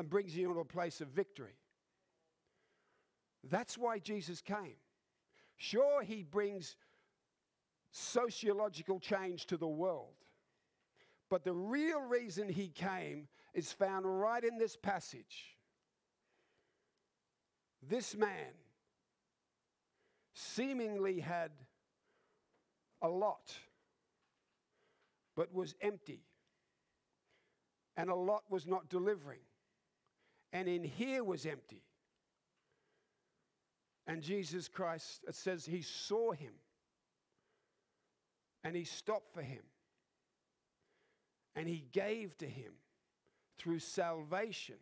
and 0.00 0.08
brings 0.08 0.34
you 0.34 0.48
into 0.48 0.60
a 0.60 0.64
place 0.64 1.02
of 1.02 1.08
victory. 1.08 1.58
That's 3.50 3.76
why 3.76 3.98
Jesus 3.98 4.40
came. 4.40 4.76
Sure, 5.58 6.02
he 6.02 6.22
brings 6.22 6.74
sociological 7.90 8.98
change 8.98 9.44
to 9.44 9.58
the 9.58 9.68
world. 9.68 10.14
But 11.28 11.44
the 11.44 11.52
real 11.52 12.00
reason 12.00 12.48
he 12.48 12.68
came 12.68 13.28
is 13.52 13.72
found 13.72 14.06
right 14.06 14.42
in 14.42 14.56
this 14.56 14.74
passage. 14.74 15.58
This 17.86 18.16
man 18.16 18.54
seemingly 20.32 21.20
had 21.20 21.50
a 23.02 23.08
lot, 23.08 23.52
but 25.36 25.52
was 25.52 25.74
empty. 25.82 26.22
And 27.98 28.08
a 28.08 28.14
lot 28.14 28.44
was 28.48 28.66
not 28.66 28.88
delivering. 28.88 29.40
And 30.52 30.68
in 30.68 30.82
here 30.82 31.22
was 31.22 31.46
empty. 31.46 31.82
And 34.06 34.22
Jesus 34.22 34.66
Christ, 34.68 35.24
it 35.28 35.34
says 35.34 35.64
he 35.64 35.82
saw 35.82 36.32
him 36.32 36.52
and 38.64 38.74
he 38.74 38.84
stopped 38.84 39.32
for 39.32 39.42
him 39.42 39.62
and 41.54 41.68
he 41.68 41.84
gave 41.92 42.36
to 42.38 42.46
him 42.46 42.72
through 43.58 43.78
salvation 43.78 44.76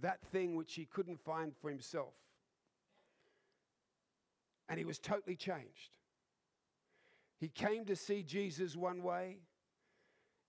that 0.00 0.22
thing 0.32 0.56
which 0.56 0.74
he 0.74 0.86
couldn't 0.86 1.20
find 1.20 1.52
for 1.60 1.68
himself. 1.68 2.14
And 4.68 4.78
he 4.78 4.84
was 4.84 4.98
totally 4.98 5.36
changed. 5.36 5.90
He 7.38 7.48
came 7.48 7.84
to 7.86 7.96
see 7.96 8.22
Jesus 8.22 8.74
one 8.74 9.02
way 9.02 9.38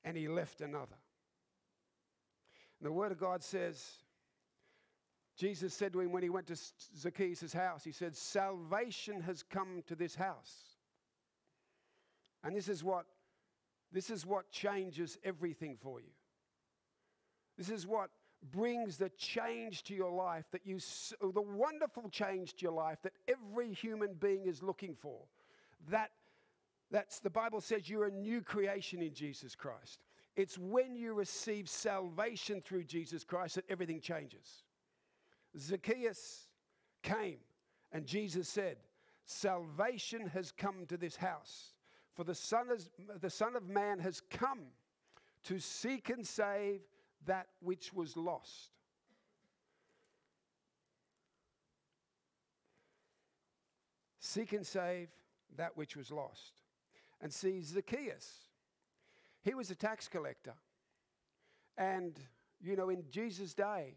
and 0.04 0.16
he 0.16 0.28
left 0.28 0.62
another. 0.62 0.96
The 2.84 2.92
Word 2.92 3.14
of 3.14 3.18
God 3.18 3.42
says, 3.42 3.82
Jesus 5.38 5.74
said 5.74 5.94
to 5.94 6.02
him 6.02 6.12
when 6.12 6.22
he 6.22 6.30
went 6.30 6.48
to 6.48 6.58
Zacchaeus' 6.96 7.54
house, 7.54 7.84
He 7.84 7.94
said, 7.94 8.16
Salvation 8.16 9.22
has 9.22 9.42
come 9.42 9.82
to 9.88 9.96
this 9.96 10.14
house. 10.14 10.54
And 12.44 12.56
this 12.56 12.68
is 12.68 12.84
what 12.84 13.06
this 13.94 14.10
is 14.10 14.26
what 14.26 14.52
changes 14.52 15.18
everything 15.24 15.78
for 15.80 16.02
you. 16.02 16.12
This 17.58 17.70
is 17.70 17.88
what 17.88 18.10
brings 18.52 18.98
the 18.98 19.10
change 19.10 19.84
to 19.84 19.94
your 19.94 20.12
life 20.12 20.46
that 20.52 20.66
you 20.66 20.80
oh, 21.22 21.32
the 21.32 21.42
wonderful 21.42 22.10
change 22.10 22.56
to 22.56 22.64
your 22.64 22.74
life 22.74 22.98
that 23.04 23.14
every 23.28 23.72
human 23.72 24.16
being 24.16 24.46
is 24.46 24.62
looking 24.62 24.96
for. 24.96 25.20
That 25.90 26.12
that's 26.92 27.20
the 27.20 27.30
Bible 27.30 27.62
says 27.62 27.90
you're 27.90 28.08
a 28.08 28.12
new 28.12 28.42
creation 28.42 29.02
in 29.02 29.14
Jesus 29.14 29.56
Christ. 29.56 30.04
It's 30.36 30.58
when 30.58 30.96
you 30.96 31.14
receive 31.14 31.70
salvation 31.70 32.62
through 32.62 32.86
Jesus 32.86 33.24
Christ 33.24 33.56
that 33.56 33.66
everything 33.70 34.02
changes. 34.02 34.64
Zacchaeus 35.58 36.48
came, 37.04 37.38
and 37.92 38.06
Jesus 38.06 38.50
said, 38.50 38.78
Salvation 39.26 40.28
has 40.28 40.52
come 40.52 40.86
to 40.88 40.98
this 40.98 41.16
house, 41.16 41.74
for 42.16 42.24
the 42.24 42.36
Son, 42.36 42.68
is, 42.76 42.90
the 43.22 43.30
Son 43.30 43.56
of 43.56 43.70
Man 43.70 44.00
has 44.00 44.22
come 44.30 44.62
to 45.44 45.60
seek 45.60 46.10
and 46.10 46.26
save 46.26 46.82
that 47.26 47.48
which 47.62 47.94
was 47.94 48.18
lost. 48.18 48.72
Seek 54.20 54.54
and 54.54 54.66
save 54.66 55.10
that 55.58 55.78
which 55.78 55.96
was 55.96 56.12
lost. 56.12 56.64
And 57.22 57.32
see, 57.32 57.62
Zacchaeus, 57.62 58.48
he 59.44 59.54
was 59.54 59.70
a 59.72 59.76
tax 59.76 60.08
collector. 60.08 60.54
And, 61.78 62.20
you 62.62 62.76
know, 62.76 62.90
in 62.90 63.04
Jesus' 63.10 63.54
day, 63.54 63.96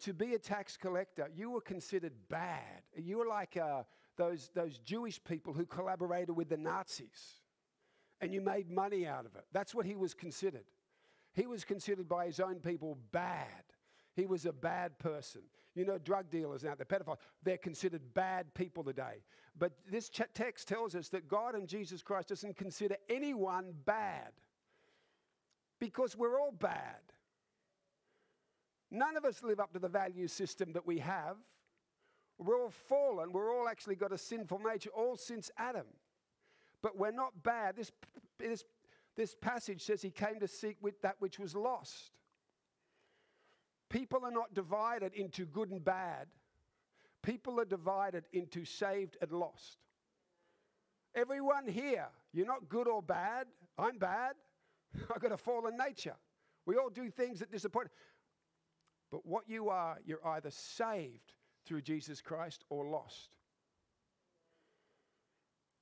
to 0.00 0.12
be 0.12 0.34
a 0.34 0.38
tax 0.38 0.76
collector, 0.76 1.28
you 1.34 1.50
were 1.50 1.60
considered 1.60 2.12
bad. 2.28 2.82
You 2.96 3.18
were 3.18 3.26
like 3.26 3.56
uh, 3.56 3.82
those, 4.16 4.50
those 4.54 4.78
Jewish 4.78 5.22
people 5.22 5.52
who 5.52 5.66
collaborated 5.66 6.34
with 6.34 6.48
the 6.48 6.56
Nazis 6.56 7.40
and 8.20 8.32
you 8.32 8.40
made 8.40 8.70
money 8.70 9.06
out 9.06 9.26
of 9.26 9.34
it. 9.36 9.44
That's 9.52 9.74
what 9.74 9.86
he 9.86 9.94
was 9.94 10.14
considered. 10.14 10.64
He 11.34 11.46
was 11.46 11.64
considered 11.64 12.08
by 12.08 12.26
his 12.26 12.40
own 12.40 12.56
people 12.56 12.96
bad. 13.12 13.64
He 14.14 14.24
was 14.24 14.46
a 14.46 14.52
bad 14.52 14.98
person. 14.98 15.42
You 15.74 15.84
know, 15.84 15.98
drug 15.98 16.30
dealers 16.30 16.64
now, 16.64 16.74
the 16.74 16.86
pedophiles, 16.86 17.18
they're 17.42 17.58
considered 17.58 18.00
bad 18.14 18.54
people 18.54 18.82
today. 18.82 19.22
But 19.58 19.72
this 19.90 20.10
text 20.32 20.68
tells 20.68 20.94
us 20.94 21.10
that 21.10 21.28
God 21.28 21.54
and 21.54 21.68
Jesus 21.68 22.02
Christ 22.02 22.28
doesn't 22.28 22.56
consider 22.56 22.96
anyone 23.10 23.74
bad 23.84 24.32
because 25.80 26.16
we're 26.16 26.40
all 26.40 26.52
bad. 26.52 27.00
None 28.90 29.16
of 29.16 29.24
us 29.24 29.42
live 29.42 29.60
up 29.60 29.72
to 29.72 29.78
the 29.78 29.88
value 29.88 30.28
system 30.28 30.72
that 30.72 30.86
we 30.86 30.98
have. 30.98 31.36
We're 32.38 32.60
all 32.60 32.70
fallen. 32.70 33.32
We're 33.32 33.56
all 33.56 33.68
actually 33.68 33.96
got 33.96 34.12
a 34.12 34.18
sinful 34.18 34.60
nature, 34.60 34.90
all 34.90 35.16
since 35.16 35.50
Adam. 35.56 35.86
But 36.82 36.96
we're 36.96 37.10
not 37.10 37.42
bad. 37.42 37.76
This, 37.76 37.90
this, 38.38 38.64
this 39.16 39.34
passage 39.34 39.82
says 39.82 40.02
he 40.02 40.10
came 40.10 40.38
to 40.40 40.48
seek 40.48 40.76
that 41.02 41.16
which 41.18 41.38
was 41.38 41.56
lost. 41.56 42.12
People 43.88 44.24
are 44.24 44.30
not 44.30 44.54
divided 44.54 45.14
into 45.14 45.46
good 45.46 45.70
and 45.70 45.84
bad. 45.84 46.26
People 47.22 47.58
are 47.60 47.64
divided 47.64 48.24
into 48.32 48.64
saved 48.64 49.16
and 49.20 49.32
lost. 49.32 49.78
Everyone 51.14 51.66
here, 51.66 52.06
you're 52.32 52.46
not 52.46 52.68
good 52.68 52.86
or 52.86 53.02
bad. 53.02 53.46
I'm 53.78 53.98
bad. 53.98 54.34
I've 55.14 55.20
got 55.20 55.32
a 55.32 55.36
fallen 55.36 55.76
nature. 55.76 56.16
We 56.64 56.76
all 56.76 56.90
do 56.90 57.10
things 57.10 57.40
that 57.40 57.50
disappoint. 57.50 57.88
But 59.10 59.24
what 59.24 59.48
you 59.48 59.68
are, 59.68 59.98
you're 60.04 60.26
either 60.26 60.50
saved 60.50 61.32
through 61.64 61.82
Jesus 61.82 62.20
Christ 62.20 62.64
or 62.68 62.86
lost. 62.86 63.30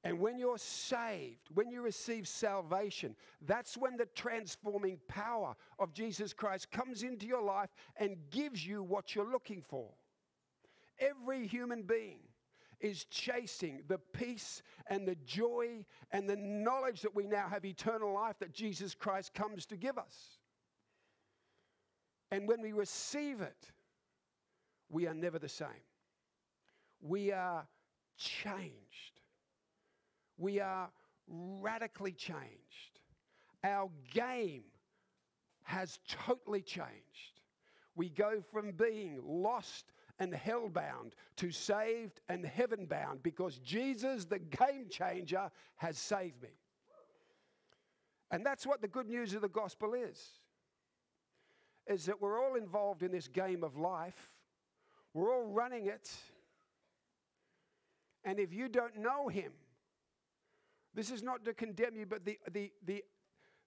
And 0.05 0.21
when 0.21 0.39
you're 0.39 0.59
saved, 0.59 1.49
when 1.55 1.71
you 1.71 1.81
receive 1.81 2.29
salvation, 2.29 3.17
that's 3.41 3.75
when 3.75 3.97
the 3.97 4.07
transforming 4.15 4.99
power 5.09 5.57
of 5.79 5.95
Jesus 5.95 6.35
Christ 6.35 6.71
comes 6.71 7.03
into 7.03 7.27
your 7.27 7.43
life 7.43 7.71
and 7.97 8.17
gives 8.31 8.67
you 8.67 8.83
what 8.83 9.15
you're 9.15 9.31
looking 9.31 9.63
for. 9.63 9.89
Every 10.99 11.47
human 11.47 11.83
being 11.83 12.21
is 12.85 13.07
chasing 13.07 13.83
the 13.89 13.97
peace 14.13 14.63
and 14.89 15.09
the 15.09 15.17
joy 15.25 15.83
and 16.11 16.29
the 16.29 16.37
knowledge 16.37 17.01
that 17.01 17.15
we 17.15 17.27
now 17.27 17.49
have 17.49 17.65
eternal 17.65 18.13
life 18.13 18.39
that 18.41 18.53
Jesus 18.53 18.95
Christ 18.95 19.33
comes 19.33 19.65
to 19.67 19.77
give 19.77 19.97
us. 19.97 20.39
And 22.31 22.47
when 22.47 22.61
we 22.61 22.73
receive 22.73 23.41
it, 23.41 23.73
we 24.91 25.07
are 25.07 25.15
never 25.15 25.39
the 25.39 25.49
same. 25.49 25.69
We 27.01 27.33
are 27.33 27.67
changed. 28.19 29.23
We 30.37 30.61
are 30.61 30.91
radically 31.27 32.13
changed. 32.13 33.01
Our 33.65 33.89
game 34.13 34.65
has 35.63 36.01
totally 36.07 36.61
changed. 36.61 37.41
We 37.97 38.11
go 38.11 38.43
from 38.53 38.73
being 38.73 39.21
lost 39.25 39.94
and 40.19 40.33
hellbound 40.33 41.13
to 41.37 41.51
saved 41.51 42.21
and 42.29 42.45
heaven 42.47 42.87
bound 42.87 43.23
because 43.23 43.59
Jesus, 43.59 44.25
the 44.25 44.39
game 44.39 44.89
changer, 44.91 45.51
has 45.77 45.99
saved 45.99 46.43
me. 46.43 46.51
And 48.31 48.45
that's 48.45 48.67
what 48.67 48.81
the 48.81 48.89
good 48.89 49.09
news 49.09 49.35
of 49.35 49.43
the 49.43 49.49
gospel 49.49 49.95
is 49.95 50.41
is 51.87 52.07
that 52.07 52.21
we're 52.21 52.43
all 52.43 52.55
involved 52.55 53.03
in 53.03 53.13
this 53.13 53.29
game 53.29 53.63
of 53.63 53.77
life. 53.77 54.31
We're 55.13 55.35
all 55.35 55.47
running 55.47 55.87
it. 55.87 56.11
And 58.25 58.41
if 58.41 58.55
you 58.55 58.69
don't 58.69 58.97
know 58.97 59.29
Him, 59.29 59.53
This 60.95 61.11
is 61.11 61.23
not 61.23 61.45
to 61.45 61.53
condemn 61.53 61.97
you, 61.97 62.07
but 62.07 62.25
the, 62.25 62.39
the, 62.53 62.73
the, 62.87 63.05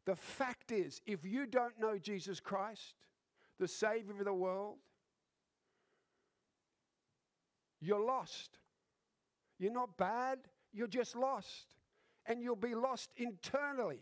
the 0.06 0.16
fact 0.16 0.72
is, 0.72 1.02
if 1.06 1.26
you 1.26 1.46
don't 1.46 1.78
know 1.80 1.98
Jesus 1.98 2.40
Christ, 2.40 2.96
the 3.60 3.68
Savior 3.68 4.18
of 4.20 4.26
the 4.26 4.34
world, 4.34 4.78
you're 7.80 8.04
lost. 8.04 8.58
You're 9.60 9.74
not 9.74 9.98
bad, 9.98 10.40
you're 10.74 10.88
just 10.88 11.16
lost. 11.16 11.76
And 12.26 12.42
you'll 12.42 12.56
be 12.56 12.76
lost 12.76 13.12
internally, 13.16 14.02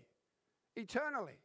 eternally. 0.75 1.39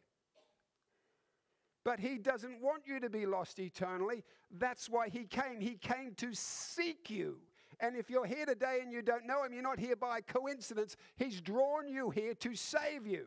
But 1.85 2.01
he 2.01 2.19
doesn't 2.19 2.61
want 2.61 2.83
you 2.87 3.01
to 3.01 3.11
be 3.11 3.27
lost 3.27 3.59
eternally. 3.59 4.23
That's 4.51 4.89
why 4.89 5.09
he 5.09 5.25
came. 5.25 5.61
He 5.61 5.77
came 5.77 6.15
to 6.17 6.33
seek 6.33 7.11
you. 7.11 7.39
And 7.81 7.97
if 7.97 8.11
you're 8.11 8.27
here 8.27 8.45
today 8.45 8.81
and 8.83 8.93
you 8.93 9.01
don't 9.01 9.27
know 9.27 9.45
him, 9.45 9.55
you're 9.55 9.63
not 9.63 9.79
here 9.79 9.97
by 9.97 10.21
coincidence. 10.21 10.97
He's 11.17 11.41
drawn 11.41 11.89
you 11.89 12.11
here 12.11 12.35
to 12.35 12.55
save 12.55 13.07
you 13.07 13.27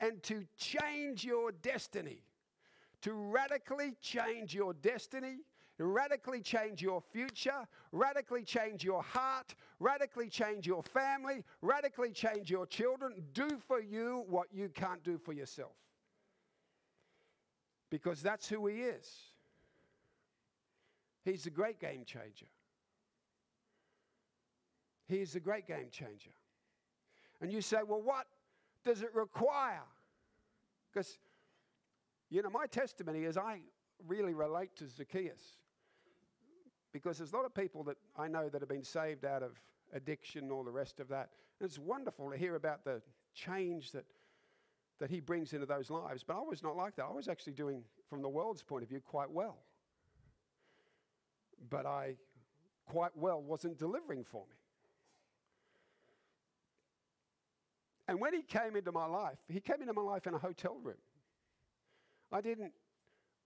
and 0.00 0.22
to 0.24 0.44
change 0.56 1.24
your 1.24 1.52
destiny, 1.52 2.22
to 3.02 3.12
radically 3.12 3.94
change 4.00 4.54
your 4.54 4.74
destiny, 4.74 5.38
radically 5.86 6.40
change 6.40 6.82
your 6.82 7.02
future, 7.12 7.66
radically 7.92 8.44
change 8.44 8.84
your 8.84 9.02
heart, 9.02 9.54
radically 9.78 10.28
change 10.28 10.66
your 10.66 10.82
family, 10.82 11.44
radically 11.62 12.12
change 12.12 12.50
your 12.50 12.66
children. 12.66 13.22
Do 13.32 13.48
for 13.66 13.80
you 13.80 14.24
what 14.28 14.48
you 14.52 14.68
can't 14.68 15.02
do 15.02 15.18
for 15.18 15.32
yourself 15.32 15.72
because 17.90 18.22
that's 18.22 18.48
who 18.48 18.66
He 18.66 18.82
is. 18.82 19.08
He's 21.24 21.46
a 21.46 21.50
great 21.50 21.78
game 21.78 22.04
changer. 22.04 22.46
He 25.06 25.16
is 25.16 25.34
a 25.34 25.40
great 25.40 25.66
game 25.66 25.88
changer. 25.90 26.30
And 27.40 27.52
you 27.52 27.60
say, 27.60 27.78
well, 27.86 28.00
what 28.00 28.26
does 28.84 29.02
it 29.02 29.14
require? 29.14 29.82
Because, 30.92 31.18
you 32.30 32.42
know, 32.42 32.50
my 32.50 32.66
testimony 32.66 33.24
is 33.24 33.36
I 33.36 33.60
really 34.06 34.34
relate 34.34 34.74
to 34.76 34.88
Zacchaeus. 34.88 35.42
Because 36.92 37.18
there's 37.18 37.32
a 37.32 37.36
lot 37.36 37.44
of 37.44 37.54
people 37.54 37.84
that 37.84 37.96
I 38.16 38.28
know 38.28 38.48
that 38.48 38.60
have 38.60 38.68
been 38.68 38.84
saved 38.84 39.24
out 39.24 39.42
of 39.42 39.60
addiction 39.92 40.50
all 40.50 40.64
the 40.64 40.70
rest 40.70 41.00
of 41.00 41.08
that. 41.08 41.30
And 41.60 41.68
it's 41.68 41.78
wonderful 41.78 42.30
to 42.30 42.36
hear 42.36 42.56
about 42.56 42.84
the 42.84 43.02
change 43.34 43.92
that 43.92 44.04
that 45.00 45.10
he 45.10 45.18
brings 45.18 45.52
into 45.52 45.66
those 45.66 45.90
lives. 45.90 46.22
But 46.22 46.36
I 46.36 46.42
was 46.42 46.62
not 46.62 46.76
like 46.76 46.94
that. 46.96 47.06
I 47.06 47.12
was 47.12 47.26
actually 47.26 47.54
doing, 47.54 47.82
from 48.08 48.22
the 48.22 48.28
world's 48.28 48.62
point 48.62 48.82
of 48.82 48.88
view, 48.88 49.00
quite 49.00 49.30
well. 49.30 49.56
But 51.68 51.86
I 51.86 52.16
quite 52.86 53.16
well 53.16 53.42
wasn't 53.42 53.78
delivering 53.78 54.24
for 54.24 54.44
me. 54.48 54.56
And 58.08 58.20
when 58.20 58.34
he 58.34 58.42
came 58.42 58.76
into 58.76 58.92
my 58.92 59.06
life, 59.06 59.38
he 59.48 59.60
came 59.60 59.80
into 59.80 59.94
my 59.94 60.02
life 60.02 60.26
in 60.26 60.34
a 60.34 60.38
hotel 60.38 60.76
room. 60.82 60.96
I 62.32 62.40
didn't 62.40 62.72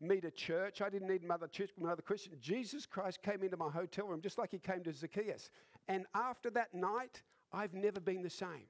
meet 0.01 0.25
a 0.25 0.31
church. 0.31 0.81
I 0.83 0.91
didn't 0.91 1.09
need 1.09 1.23
another 1.23 1.47
church, 1.47 1.71
another 1.81 2.03
Christian. 2.03 2.33
Jesus 2.41 2.87
Christ 2.87 3.23
came 3.23 3.43
into 3.43 3.57
my 3.57 3.71
hotel 3.71 4.07
room 4.07 4.21
just 4.21 4.39
like 4.39 4.51
he 4.51 4.59
came 4.59 4.83
to 4.85 4.93
Zacchaeus. 4.93 5.51
And 5.89 6.07
after 6.15 6.51
that 6.51 6.75
night, 6.75 7.23
I've 7.53 7.75
never 7.75 8.01
been 8.01 8.23
the 8.23 8.31
same. 8.31 8.67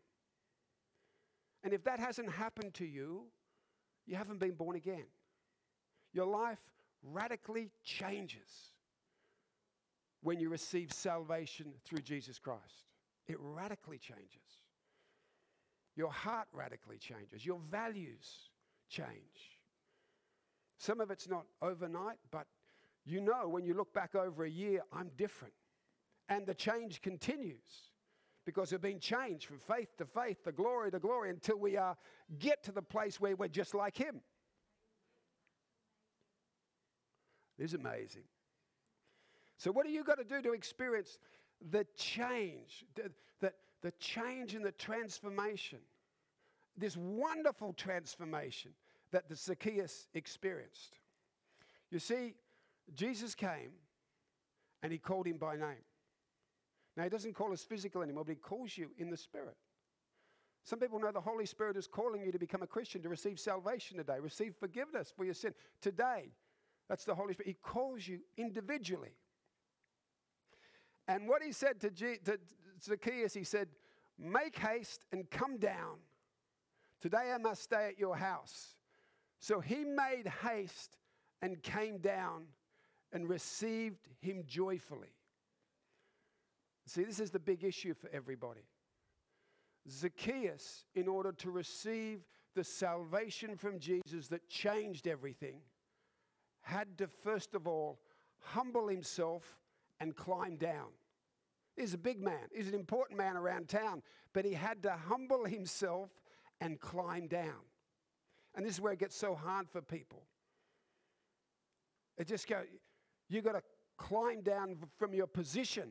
And 1.63 1.73
if 1.73 1.83
that 1.85 1.99
hasn't 1.99 2.31
happened 2.31 2.75
to 2.75 2.85
you, 2.85 3.23
you 4.07 4.17
haven't 4.17 4.39
been 4.39 4.53
born 4.55 4.77
again. 4.77 5.07
Your 6.13 6.27
life 6.27 6.59
radically 7.03 7.71
changes 7.83 8.73
when 10.23 10.39
you 10.39 10.49
receive 10.49 10.93
salvation 10.93 11.73
through 11.85 12.01
Jesus 12.01 12.39
Christ. 12.39 12.85
It 13.27 13.37
radically 13.41 13.99
changes. 13.99 14.63
Your 15.97 16.11
heart 16.11 16.49
radically 16.53 16.99
changes. 16.99 17.47
Your 17.47 17.61
values 17.71 18.51
change. 18.89 19.61
Some 20.79 21.01
of 21.01 21.11
it's 21.11 21.29
not 21.29 21.45
overnight, 21.63 22.19
but 22.31 22.47
you 23.05 23.21
know 23.21 23.49
when 23.49 23.65
you 23.65 23.75
look 23.75 23.93
back 23.93 24.15
over 24.15 24.45
a 24.45 24.51
year, 24.51 24.83
I'm 24.93 25.11
different. 25.17 25.55
And 26.29 26.47
the 26.47 26.55
change 26.55 27.03
continues 27.03 27.91
because 28.45 28.73
we're 28.73 28.79
being 28.79 28.99
changed 28.99 29.47
from 29.47 29.59
faith 29.59 29.97
to 29.99 30.07
faith, 30.07 30.43
to 30.45 30.53
glory 30.53 30.91
to 30.91 30.99
glory, 30.99 31.31
until 31.31 31.59
we 31.59 31.79
get 32.39 32.63
to 32.65 32.73
the 32.73 32.83
place 32.83 33.21
where 33.21 33.37
we're 33.37 33.49
just 33.49 33.75
like 33.75 33.97
Him. 33.97 34.21
It 37.59 37.65
is 37.65 37.75
amazing. 37.75 38.25
So, 39.59 39.71
what 39.71 39.87
do 39.87 39.93
you 39.93 40.03
got 40.03 40.19
to 40.19 40.25
do 40.25 40.43
to 40.43 40.53
experience 40.53 41.19
the 41.71 41.87
change, 41.97 42.85
the, 42.95 43.53
the 43.83 43.93
change 43.99 44.55
and 44.55 44.65
the 44.65 44.73
transformation? 44.73 45.79
This 46.77 46.97
wonderful 46.97 47.73
transformation 47.75 48.73
that 49.15 49.29
the 49.29 49.37
Zacchaeus 49.37 50.09
experienced. 50.15 50.99
You 51.91 51.99
see, 51.99 52.35
Jesus 52.95 53.35
came 53.35 53.71
and 54.83 54.93
he 54.93 54.99
called 54.99 55.27
him 55.27 55.39
by 55.39 55.57
name. 55.57 55.85
Now, 56.97 57.05
He 57.05 57.11
doesn't 57.11 57.35
call 57.35 57.53
us 57.53 57.63
physical 57.63 58.03
anymore, 58.03 58.25
but 58.25 58.33
He 58.33 58.37
calls 58.37 58.77
you 58.77 58.91
in 58.99 59.11
the 59.11 59.17
Spirit. 59.17 59.57
Some 60.63 60.79
people 60.79 60.99
know 60.99 61.13
the 61.13 61.21
Holy 61.21 61.47
Spirit 61.47 61.77
is 61.77 61.87
calling 61.87 62.23
you 62.25 62.33
to 62.33 62.39
become 62.39 62.63
a 62.63 62.67
Christian, 62.67 63.03
to 63.03 63.09
receive 63.09 63.39
salvation 63.39 63.99
today, 63.99 64.19
receive 64.21 64.55
forgiveness 64.59 65.13
for 65.15 65.25
your 65.25 65.35
sin. 65.35 65.53
Today, 65.81 66.31
that's 66.89 67.05
the 67.05 67.15
Holy 67.15 67.35
Spirit. 67.35 67.49
He 67.49 67.57
calls 67.63 68.07
you 68.07 68.21
individually. 68.37 69.15
And 71.07 71.29
what 71.29 71.43
he 71.43 71.53
said 71.53 71.81
to, 71.81 71.91
G- 71.91 72.19
to 72.25 72.39
Zacchaeus, 72.83 73.35
he 73.35 73.45
said, 73.45 73.69
Make 74.19 74.57
haste 74.57 75.05
and 75.13 75.29
come 75.31 75.59
down. 75.59 75.99
Today 77.03 77.33
I 77.35 77.39
must 77.39 77.63
stay 77.63 77.89
at 77.89 77.99
your 77.99 78.17
house. 78.17 78.75
So 79.45 79.61
he 79.61 79.85
made 79.85 80.27
haste 80.43 80.97
and 81.43 81.63
came 81.63 81.99
down 81.99 82.45
and 83.13 83.29
received 83.29 84.09
him 84.23 84.45
joyfully. 84.47 85.13
See, 86.87 87.05
this 87.05 87.21
is 87.21 87.31
the 87.31 87.39
big 87.39 87.63
issue 87.63 87.93
for 87.93 88.09
everybody. 88.11 88.63
Zacchaeus, 89.87 90.87
in 90.95 91.09
order 91.09 91.31
to 91.33 91.51
receive 91.51 92.21
the 92.55 92.65
salvation 92.65 93.55
from 93.59 93.79
Jesus 93.79 94.29
that 94.29 94.49
changed 94.49 95.07
everything, 95.07 95.57
had 96.63 96.97
to 96.97 97.07
first 97.07 97.55
of 97.55 97.67
all 97.67 97.99
humble 98.41 98.89
himself 98.89 99.59
and 100.01 100.17
climb 100.17 100.57
down. 100.57 100.89
He's 101.77 101.93
a 101.93 101.99
big 101.99 102.19
man, 102.19 102.49
he's 102.51 102.69
an 102.69 102.75
important 102.75 103.19
man 103.19 103.37
around 103.37 103.69
town, 103.69 104.03
but 104.33 104.47
he 104.47 104.55
had 104.55 104.83
to 104.85 104.93
humble 104.93 105.45
himself 105.45 106.09
and 106.63 106.81
climb 106.81 107.27
down. 107.27 107.61
And 108.55 108.65
this 108.65 108.75
is 108.75 108.81
where 108.81 108.93
it 108.93 108.99
gets 108.99 109.17
so 109.17 109.35
hard 109.35 109.69
for 109.69 109.83
people. 109.83 110.23
It 112.17 112.29
just 112.29 112.47
go, 112.49 112.63
you've 113.29 113.45
got 113.45 113.53
to 113.53 113.63
climb 113.99 114.43
down 114.43 114.77
from 114.99 115.13
your 115.13 115.27
position 115.27 115.91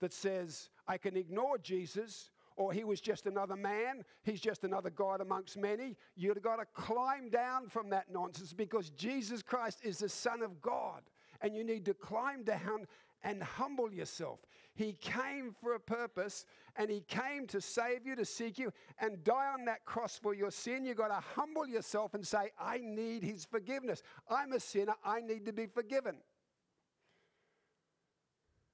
that 0.00 0.12
says, 0.12 0.70
I 0.88 0.96
can 0.96 1.16
ignore 1.16 1.58
Jesus, 1.58 2.30
or 2.56 2.72
he 2.72 2.84
was 2.84 3.00
just 3.00 3.26
another 3.26 3.56
man, 3.56 4.02
he's 4.22 4.40
just 4.40 4.64
another 4.64 4.90
God 4.90 5.20
amongst 5.20 5.58
many. 5.58 5.96
You've 6.16 6.42
got 6.42 6.56
to 6.56 6.66
climb 6.74 7.28
down 7.30 7.68
from 7.68 7.90
that 7.90 8.06
nonsense 8.10 8.52
because 8.52 8.90
Jesus 8.90 9.42
Christ 9.42 9.80
is 9.82 9.98
the 9.98 10.08
Son 10.08 10.42
of 10.42 10.60
God, 10.62 11.02
and 11.42 11.54
you 11.54 11.64
need 11.64 11.84
to 11.86 11.94
climb 11.94 12.42
down 12.44 12.86
and 13.22 13.42
humble 13.42 13.92
yourself. 13.92 14.40
He 14.80 14.94
came 14.94 15.54
for 15.60 15.74
a 15.74 15.78
purpose 15.78 16.46
and 16.74 16.90
he 16.90 17.02
came 17.02 17.46
to 17.48 17.60
save 17.60 18.06
you, 18.06 18.16
to 18.16 18.24
seek 18.24 18.58
you, 18.58 18.72
and 18.98 19.22
die 19.22 19.52
on 19.52 19.66
that 19.66 19.84
cross 19.84 20.18
for 20.18 20.32
your 20.32 20.50
sin. 20.50 20.86
You've 20.86 20.96
got 20.96 21.08
to 21.08 21.22
humble 21.34 21.68
yourself 21.68 22.14
and 22.14 22.26
say, 22.26 22.50
I 22.58 22.78
need 22.78 23.22
his 23.22 23.44
forgiveness. 23.44 24.02
I'm 24.30 24.54
a 24.54 24.58
sinner, 24.58 24.94
I 25.04 25.20
need 25.20 25.44
to 25.44 25.52
be 25.52 25.66
forgiven. 25.66 26.16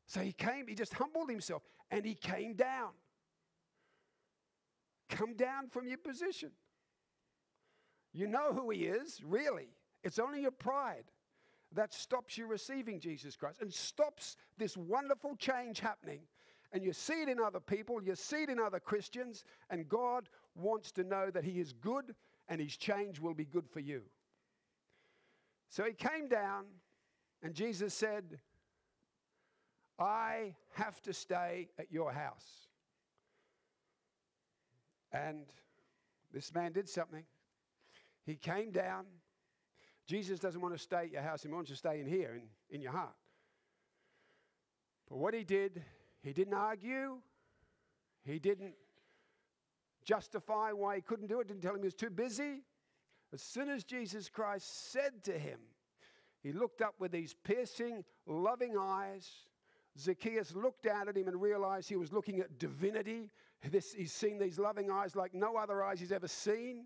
So 0.07 0.21
he 0.21 0.31
came, 0.31 0.69
he 0.69 0.77
just 0.77 0.95
humbled 0.95 1.29
himself 1.29 1.65
and 1.91 2.05
he 2.05 2.15
came 2.15 2.55
down. 2.55 2.91
Come 5.11 5.35
down 5.35 5.71
from 5.71 5.89
your 5.89 5.99
position. 5.99 6.53
You 8.13 8.29
know 8.29 8.53
who 8.53 8.71
he 8.71 8.85
is, 8.85 9.21
really. 9.25 9.71
It's 10.05 10.21
only 10.21 10.43
your 10.43 10.53
pride 10.53 11.07
that 11.77 11.95
stops 11.95 12.37
you 12.37 12.47
receiving 12.47 12.99
Jesus 13.01 13.37
Christ 13.37 13.61
and 13.61 13.73
stops 13.73 14.37
this 14.59 14.77
wonderful 14.77 15.37
change 15.37 15.81
happening. 15.81 16.21
And 16.73 16.83
you 16.83 16.93
see 16.93 17.23
it 17.23 17.29
in 17.29 17.39
other 17.39 17.61
people, 17.61 18.03
you 18.03 18.15
see 18.17 18.43
it 18.43 18.51
in 18.51 18.59
other 18.59 18.81
Christians, 18.81 19.45
and 19.71 19.89
God 19.89 20.29
wants 20.55 20.91
to 20.93 21.05
know 21.05 21.31
that 21.31 21.45
He 21.45 21.61
is 21.61 21.73
good 21.73 22.15
and 22.49 22.61
His 22.61 22.77
change 22.77 23.21
will 23.21 23.35
be 23.35 23.45
good 23.45 23.69
for 23.69 23.81
you. 23.81 24.03
So 25.69 25.85
He 25.85 25.93
came 25.93 26.29
down, 26.29 26.65
and 27.43 27.55
Jesus 27.55 27.95
said, 27.95 28.41
I 29.99 30.55
have 30.75 31.01
to 31.03 31.13
stay 31.13 31.69
at 31.79 31.91
your 31.91 32.13
house. 32.13 32.69
And 35.13 35.47
this 36.33 36.53
man 36.55 36.73
did 36.73 36.89
something. 36.89 37.25
He 38.25 38.35
came 38.35 38.71
down. 38.71 39.05
Jesus 40.07 40.39
doesn't 40.39 40.61
want 40.61 40.75
to 40.75 40.79
stay 40.79 41.05
at 41.05 41.13
your 41.13 41.23
house, 41.23 41.43
he 41.43 41.49
wants 41.49 41.71
to 41.71 41.77
stay 41.77 42.01
in 42.01 42.07
here, 42.07 42.35
in, 42.35 42.43
in 42.71 42.81
your 42.81 42.93
heart. 42.93 43.15
But 45.09 45.19
what 45.19 45.35
he 45.35 45.45
did, 45.45 45.83
he 46.23 46.33
didn't 46.33 46.55
argue, 46.55 47.19
he 48.25 48.39
didn't 48.39 48.75
justify 50.05 50.73
why 50.73 50.97
he 50.97 51.03
couldn't 51.03 51.27
do 51.27 51.41
it, 51.41 51.49
didn't 51.49 51.63
tell 51.63 51.75
him 51.75 51.81
he 51.81 51.87
was 51.87 51.95
too 51.95 52.11
busy. 52.11 52.63
As 53.33 53.43
soon 53.43 53.69
as 53.69 53.85
Jesus 53.85 54.29
Christ 54.29 54.93
said 54.93 55.25
to 55.25 55.37
him, 55.37 55.59
he 56.43 56.53
looked 56.53 56.81
up 56.81 56.95
with 57.01 57.11
these 57.11 57.35
piercing, 57.45 58.05
loving 58.27 58.77
eyes. 58.79 59.29
Zacchaeus 59.99 60.55
looked 60.55 60.85
down 60.85 61.09
at 61.09 61.17
him 61.17 61.27
and 61.27 61.41
realized 61.41 61.89
he 61.89 61.97
was 61.97 62.13
looking 62.13 62.39
at 62.39 62.59
divinity. 62.59 63.31
This, 63.69 63.93
he's 63.93 64.13
seen 64.13 64.39
these 64.39 64.59
loving 64.59 64.91
eyes 64.91 65.17
like 65.17 65.35
no 65.35 65.57
other 65.57 65.83
eyes 65.83 65.99
he's 65.99 66.13
ever 66.13 66.29
seen. 66.29 66.85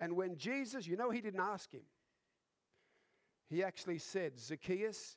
And 0.00 0.16
when 0.16 0.36
Jesus, 0.36 0.88
you 0.88 0.96
know, 0.96 1.10
he 1.10 1.20
didn't 1.20 1.40
ask 1.40 1.70
him. 1.72 1.82
He 3.48 3.64
actually 3.64 3.98
said, 3.98 4.38
Zacchaeus, 4.38 5.16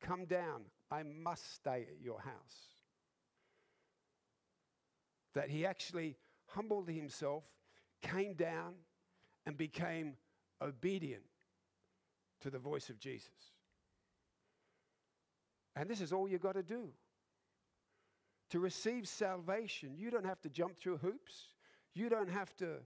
come 0.00 0.24
down. 0.24 0.62
I 0.90 1.02
must 1.02 1.54
stay 1.54 1.86
at 1.90 2.00
your 2.02 2.20
house. 2.20 2.74
That 5.34 5.48
he 5.48 5.66
actually 5.66 6.16
humbled 6.46 6.88
himself, 6.88 7.44
came 8.02 8.34
down, 8.34 8.74
and 9.46 9.56
became 9.56 10.14
obedient 10.60 11.22
to 12.42 12.50
the 12.50 12.58
voice 12.58 12.88
of 12.90 13.00
Jesus. 13.00 13.30
And 15.74 15.88
this 15.88 16.00
is 16.00 16.12
all 16.12 16.28
you've 16.28 16.42
got 16.42 16.54
to 16.54 16.62
do. 16.62 16.88
To 18.50 18.60
receive 18.60 19.08
salvation, 19.08 19.96
you 19.96 20.10
don't 20.10 20.26
have 20.26 20.40
to 20.42 20.50
jump 20.50 20.76
through 20.76 20.98
hoops. 20.98 21.46
You 21.94 22.10
don't 22.10 22.28
have 22.28 22.54
to 22.56 22.76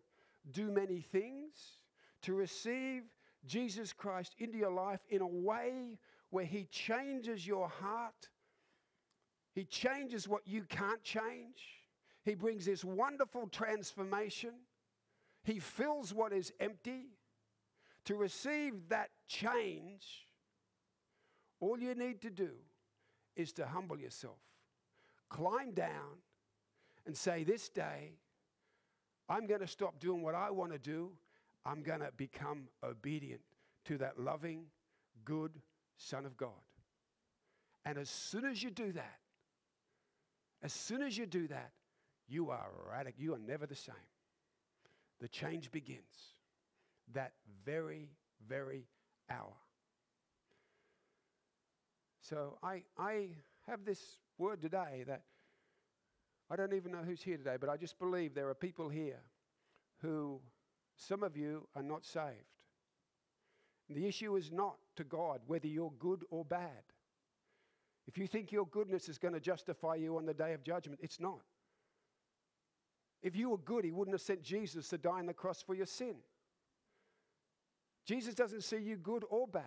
do 0.53 0.71
many 0.71 1.01
things. 1.01 1.81
To 2.23 2.35
receive 2.35 3.03
Jesus 3.47 3.93
Christ 3.93 4.35
into 4.39 4.59
your 4.59 4.73
life 4.73 5.01
in 5.09 5.21
a 5.21 5.27
way 5.27 5.99
where 6.31 6.45
He 6.45 6.65
changes 6.65 7.47
your 7.47 7.69
heart, 7.69 8.29
He 9.55 9.65
changes 9.65 10.29
what 10.29 10.47
you 10.47 10.63
can't 10.65 11.03
change. 11.03 11.63
He 12.25 12.35
brings 12.35 12.67
this 12.67 12.85
wonderful 12.85 13.47
transformation. 13.47 14.51
He 15.45 15.61
fills 15.61 16.13
what 16.13 16.33
is 16.33 16.53
empty. 16.59 17.07
To 18.07 18.17
receive 18.17 18.89
that 18.89 19.11
change, 19.27 20.27
all 21.61 21.79
you 21.79 21.95
need 21.95 22.21
to 22.23 22.31
do 22.31 22.51
is 23.37 23.53
to 23.55 23.67
humble 23.67 23.99
yourself, 23.99 24.39
climb 25.29 25.73
down, 25.73 26.21
and 27.07 27.17
say, 27.17 27.45
This 27.45 27.69
day, 27.69 28.13
I'm 29.29 29.47
going 29.47 29.61
to 29.61 29.67
stop 29.67 29.99
doing 29.99 30.23
what 30.23 30.35
I 30.35 30.51
want 30.51 30.73
to 30.73 30.79
do. 30.79 31.13
I'm 31.67 31.83
going 31.83 32.01
to 32.01 32.11
become 32.17 32.69
obedient 32.85 33.41
to 33.87 33.99
that 33.99 34.19
loving, 34.19 34.67
good 35.25 35.53
Son 35.97 36.25
of 36.25 36.37
God. 36.37 36.51
And 37.85 37.99
as 37.99 38.09
soon 38.09 38.45
as 38.45 38.63
you 38.63 38.71
do 38.71 38.93
that, 38.93 39.19
as 40.63 40.73
soon 40.73 41.03
as 41.03 41.19
you 41.19 41.27
do 41.27 41.49
that, 41.49 41.73
you 42.29 42.51
are 42.51 42.69
radical. 42.91 43.23
You 43.23 43.35
are 43.35 43.39
never 43.39 43.67
the 43.67 43.77
same. 43.77 43.95
The 45.21 45.29
change 45.29 45.71
begins 45.71 46.03
that 47.15 47.33
very, 47.65 48.11
very 48.49 48.87
hour. 49.31 49.55
So 52.21 52.59
I, 52.63 52.83
I 52.99 53.29
have 53.69 53.85
this 53.85 54.01
word 54.39 54.61
today 54.61 55.05
that 55.07 55.23
I 56.51 56.57
don't 56.57 56.75
even 56.75 56.93
know 56.93 57.03
who's 57.05 57.23
here 57.23 57.37
today, 57.37 57.57
but 57.61 57.69
I 57.69 57.77
just 57.77 57.99
believe 57.99 58.35
there 58.35 58.49
are 58.49 58.55
people 58.55 58.89
here 58.89 59.21
who, 60.03 60.41
some 60.97 61.23
of 61.23 61.37
you, 61.37 61.67
are 61.75 61.83
not 61.83 62.05
saved. 62.05 62.57
The 63.89 64.07
issue 64.07 64.37
is 64.37 64.51
not 64.51 64.77
to 64.97 65.05
God 65.05 65.41
whether 65.47 65.69
you're 65.69 65.93
good 65.99 66.25
or 66.31 66.45
bad. 66.45 66.83
If 68.09 68.19
you 68.19 68.27
think 68.27 68.53
your 68.53 68.67
goodness 68.67 69.09
is 69.09 69.19
going 69.19 69.35
to 69.35 69.41
justify 69.41 69.97
you 69.97 70.17
on 70.17 70.27
the 70.27 70.35
day 70.35 70.53
of 70.53 70.63
judgment, 70.63 71.01
it's 71.03 71.21
not. 71.21 71.41
If 73.23 73.35
you 73.35 73.51
were 73.51 73.59
good, 73.59 73.85
He 73.85 73.93
wouldn't 73.93 74.15
have 74.15 74.21
sent 74.21 74.43
Jesus 74.43 74.89
to 74.89 74.99
die 74.99 75.19
on 75.19 75.27
the 75.27 75.35
cross 75.35 75.63
for 75.63 75.75
your 75.75 75.87
sin. 75.87 76.17
Jesus 78.05 78.35
doesn't 78.35 78.63
see 78.63 78.79
you 78.79 78.97
good 78.97 79.25
or 79.29 79.49
bad. 79.49 79.63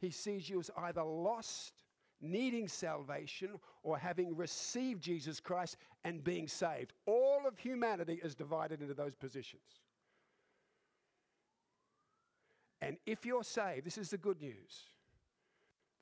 He 0.00 0.10
sees 0.10 0.48
you 0.50 0.58
as 0.58 0.70
either 0.76 1.02
lost, 1.02 1.84
needing 2.20 2.66
salvation, 2.66 3.50
or 3.82 3.96
having 3.96 4.36
received 4.36 5.02
Jesus 5.02 5.38
Christ 5.38 5.76
and 6.04 6.24
being 6.24 6.48
saved. 6.48 6.92
All 7.06 7.42
of 7.46 7.56
humanity 7.56 8.20
is 8.22 8.34
divided 8.34 8.82
into 8.82 8.94
those 8.94 9.14
positions. 9.14 9.62
And 12.86 12.98
if 13.04 13.26
you're 13.26 13.42
saved, 13.42 13.84
this 13.84 13.98
is 13.98 14.10
the 14.10 14.16
good 14.16 14.40
news. 14.40 14.92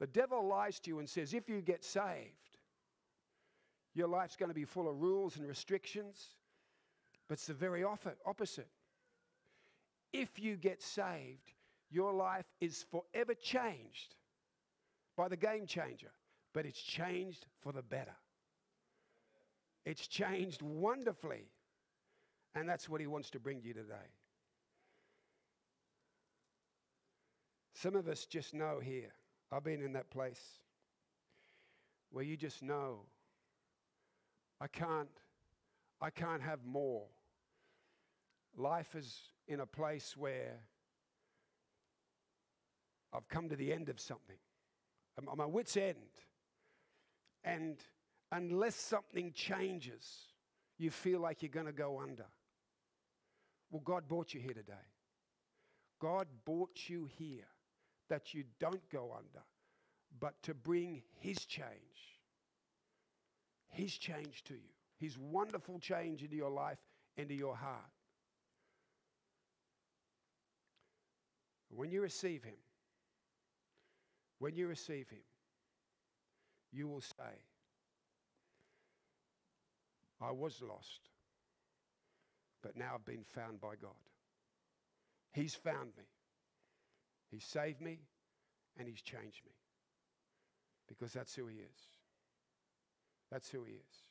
The 0.01 0.07
devil 0.07 0.47
lies 0.47 0.79
to 0.81 0.91
you 0.91 0.99
and 0.99 1.09
says, 1.09 1.33
if 1.33 1.49
you 1.49 1.63
get 1.63 1.83
saved, 1.83 2.59
your 3.95 4.07
life's 4.07 4.37
going 4.37 4.51
to 4.51 4.55
be 4.55 4.67
full 4.67 4.91
of 4.91 5.01
rules 5.01 5.39
and 5.39 5.49
restrictions. 5.49 6.35
But 7.27 7.39
it's 7.39 7.47
the 7.47 7.55
very 7.55 7.85
opposite. 8.27 8.69
If 10.13 10.39
you 10.39 10.57
get 10.57 10.83
saved, 10.83 11.55
your 11.91 12.13
life 12.13 12.45
is 12.61 12.85
forever 12.91 13.33
changed 13.33 14.17
by 15.17 15.29
the 15.29 15.39
game 15.39 15.65
changer, 15.65 16.11
but 16.53 16.67
it's 16.67 16.83
changed 16.83 17.47
for 17.63 17.73
the 17.73 17.83
better. 17.83 18.17
It's 19.87 20.07
changed 20.07 20.61
wonderfully. 20.61 21.49
And 22.55 22.69
that's 22.69 22.91
what 22.91 23.01
he 23.01 23.07
wants 23.07 23.31
to 23.31 23.41
bring 23.41 23.63
you 23.63 23.73
today. 23.73 24.11
Some 27.75 27.97
of 27.97 28.09
us 28.09 28.25
just 28.25 28.55
know 28.55 28.79
here, 28.81 29.13
I've 29.51 29.65
been 29.65 29.83
in 29.83 29.93
that 29.95 30.11
place 30.11 30.41
where 32.11 32.25
you 32.25 32.37
just 32.37 32.63
know, 32.63 33.01
I 34.61 34.69
can't, 34.69 35.09
I 36.01 36.11
can't 36.11 36.43
have 36.43 36.65
more. 36.65 37.07
Life 38.57 38.95
is 38.95 39.19
in 39.49 39.59
a 39.59 39.67
place 39.67 40.17
where 40.17 40.61
I've 43.13 43.29
come 43.29 43.49
to 43.49 43.57
the 43.57 43.73
end 43.73 43.89
of 43.89 43.99
something. 43.99 44.37
I'm 45.19 45.29
at 45.29 45.37
my 45.37 45.47
wits' 45.47 45.77
end. 45.77 45.97
And 47.43 47.79
unless 48.31 48.77
something 48.77 49.33
changes, 49.33 50.29
you 50.79 50.91
feel 50.91 51.21
like 51.21 51.43
you're 51.43 51.51
going 51.51 51.67
to 51.67 51.73
go 51.73 52.01
under. 52.01 52.27
Well, 53.71 53.83
God 53.85 54.07
brought 54.07 54.33
you 54.33 54.41
here 54.41 54.55
today. 54.55 54.73
God 56.01 56.29
brought 56.45 56.89
you 56.89 57.09
here 57.19 57.47
that 58.09 58.35
you 58.35 58.45
don't 58.61 58.89
go 58.91 59.15
under, 59.17 59.45
but 60.21 60.35
to 60.43 60.55
bring 60.55 61.03
His 61.21 61.45
change. 61.45 61.69
His 63.71 63.97
change 63.97 64.43
to 64.45 64.55
you. 64.55 64.71
His 64.99 65.19
wonderful 65.19 65.79
change 65.79 66.23
into 66.23 66.37
your 66.37 66.51
life, 66.51 66.79
into 67.17 67.35
your 67.35 67.57
heart. 67.57 67.91
When 71.69 71.91
you 71.91 72.01
receive 72.01 72.45
Him, 72.45 72.55
when 74.39 74.55
you 74.55 74.69
receive 74.69 75.09
Him, 75.09 75.25
you 76.73 76.87
will 76.89 77.01
say, 77.01 77.35
I 80.21 80.31
was 80.31 80.63
lost, 80.63 81.11
but 82.63 82.77
now 82.77 82.93
I've 82.95 83.05
been 83.05 83.25
found 83.25 83.61
by 83.61 83.75
God. 83.81 83.91
He's 85.33 85.55
found 85.55 85.91
me. 85.99 86.05
He 87.35 87.41
saved 87.41 87.81
me 87.81 87.99
and 88.79 88.87
He's 88.87 89.03
changed 89.03 89.41
me 89.45 89.51
because 90.87 91.13
that's 91.13 91.35
who 91.35 91.49
He 91.49 91.57
is. 91.57 91.81
That's 93.33 93.51
who 93.51 93.65
He 93.65 93.73
is. 93.73 94.05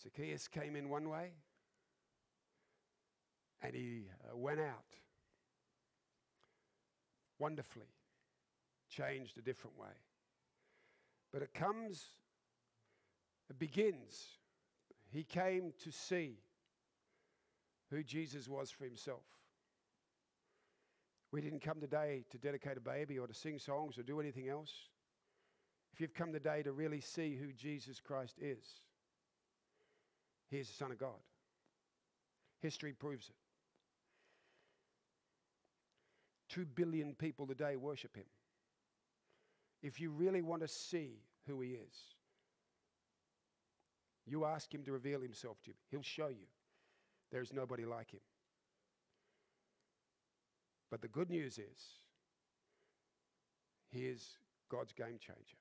Zacchaeus 0.00 0.46
came 0.46 0.76
in 0.76 0.88
one 0.88 1.08
way 1.08 1.32
and 3.60 3.74
he 3.74 4.04
uh, 4.30 4.36
went 4.36 4.60
out 4.60 4.84
wonderfully, 7.40 7.90
changed 8.88 9.36
a 9.38 9.42
different 9.42 9.76
way. 9.76 9.88
But 11.32 11.42
it 11.42 11.52
comes, 11.52 12.12
it 13.50 13.58
begins. 13.58 14.26
He 15.10 15.24
came 15.24 15.72
to 15.84 15.90
see 15.90 16.38
who 17.90 18.02
Jesus 18.02 18.48
was 18.48 18.70
for 18.70 18.84
himself. 18.84 19.24
We 21.32 21.40
didn't 21.40 21.60
come 21.60 21.80
today 21.80 22.24
to 22.30 22.38
dedicate 22.38 22.76
a 22.76 22.80
baby 22.80 23.18
or 23.18 23.26
to 23.26 23.34
sing 23.34 23.58
songs 23.58 23.98
or 23.98 24.02
do 24.02 24.20
anything 24.20 24.48
else. 24.48 24.72
If 25.92 26.00
you've 26.00 26.14
come 26.14 26.32
today 26.32 26.62
to 26.62 26.72
really 26.72 27.00
see 27.00 27.34
who 27.34 27.52
Jesus 27.52 28.00
Christ 28.00 28.36
is, 28.40 28.64
he 30.50 30.58
is 30.58 30.68
the 30.68 30.74
Son 30.74 30.90
of 30.90 30.98
God. 30.98 31.18
History 32.60 32.92
proves 32.92 33.28
it. 33.28 33.34
Two 36.48 36.64
billion 36.64 37.14
people 37.14 37.46
today 37.46 37.76
worship 37.76 38.16
him. 38.16 38.24
If 39.82 40.00
you 40.00 40.10
really 40.10 40.42
want 40.42 40.62
to 40.62 40.68
see 40.68 41.20
who 41.46 41.60
he 41.60 41.70
is, 41.70 41.94
you 44.28 44.44
ask 44.44 44.72
him 44.72 44.82
to 44.84 44.92
reveal 44.92 45.20
himself 45.20 45.60
to 45.64 45.70
you. 45.70 45.76
He'll 45.90 46.02
show 46.02 46.28
you. 46.28 46.46
There's 47.30 47.52
nobody 47.52 47.84
like 47.84 48.10
him. 48.12 48.20
But 50.90 51.02
the 51.02 51.08
good 51.08 51.30
news 51.30 51.58
is 51.58 51.80
He 53.90 54.06
is 54.06 54.36
God's 54.70 54.92
game 54.92 55.18
changer. 55.18 55.58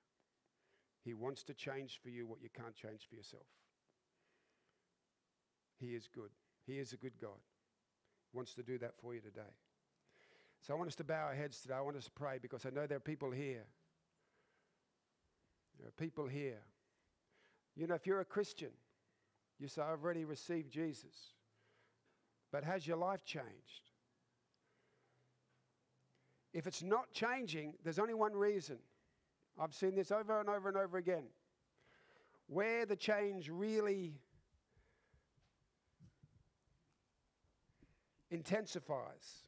He 1.03 1.13
wants 1.13 1.43
to 1.43 1.53
change 1.53 1.99
for 2.01 2.09
you 2.09 2.27
what 2.27 2.41
you 2.41 2.49
can't 2.53 2.75
change 2.75 3.07
for 3.09 3.15
yourself. 3.15 3.45
He 5.79 5.87
is 5.87 6.09
good. 6.13 6.31
He 6.65 6.79
is 6.79 6.91
a 6.91 6.97
good 6.97 7.17
God. 7.21 7.39
He 8.31 8.37
wants 8.37 8.53
to 8.55 8.63
do 8.63 8.77
that 8.79 8.93
for 9.01 9.13
you 9.13 9.21
today. 9.21 9.53
So 10.61 10.73
I 10.73 10.77
want 10.77 10.89
us 10.89 10.95
to 10.95 11.03
bow 11.03 11.27
our 11.27 11.35
heads 11.35 11.61
today. 11.61 11.75
I 11.75 11.81
want 11.81 11.95
us 11.95 12.05
to 12.05 12.11
pray 12.11 12.39
because 12.41 12.65
I 12.65 12.71
know 12.71 12.87
there 12.87 12.97
are 12.97 13.01
people 13.01 13.31
here. 13.31 13.63
There 15.79 15.87
are 15.87 15.91
people 15.91 16.27
here. 16.27 16.59
You 17.77 17.85
know, 17.85 17.93
if 17.93 18.07
you're 18.07 18.21
a 18.21 18.25
Christian, 18.25 18.71
you 19.59 19.67
say, 19.67 19.83
I've 19.83 20.03
already 20.03 20.25
received 20.25 20.71
Jesus. 20.71 21.33
But 22.51 22.63
has 22.63 22.87
your 22.87 22.97
life 22.97 23.23
changed? 23.23 23.91
If 26.53 26.65
it's 26.65 26.81
not 26.81 27.11
changing, 27.11 27.75
there's 27.83 27.99
only 27.99 28.15
one 28.15 28.33
reason. 28.33 28.77
I've 29.59 29.75
seen 29.75 29.95
this 29.95 30.11
over 30.11 30.39
and 30.39 30.49
over 30.49 30.69
and 30.69 30.77
over 30.77 30.97
again. 30.97 31.25
Where 32.47 32.85
the 32.87 32.95
change 32.95 33.49
really 33.49 34.15
intensifies. 38.31 39.43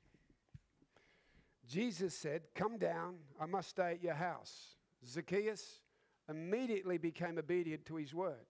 Jesus 1.67 2.13
said, 2.13 2.41
Come 2.53 2.77
down, 2.77 3.15
I 3.39 3.47
must 3.47 3.69
stay 3.69 3.93
at 3.93 4.03
your 4.03 4.13
house. 4.13 4.75
Zacchaeus 5.07 5.81
immediately 6.29 6.97
became 6.97 7.37
obedient 7.37 7.85
to 7.85 7.95
his 7.95 8.13
word. 8.13 8.45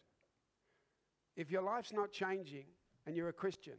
If 1.36 1.50
your 1.50 1.62
life's 1.62 1.94
not 1.94 2.12
changing 2.12 2.66
and 3.06 3.16
you're 3.16 3.30
a 3.30 3.34
Christian, 3.34 3.78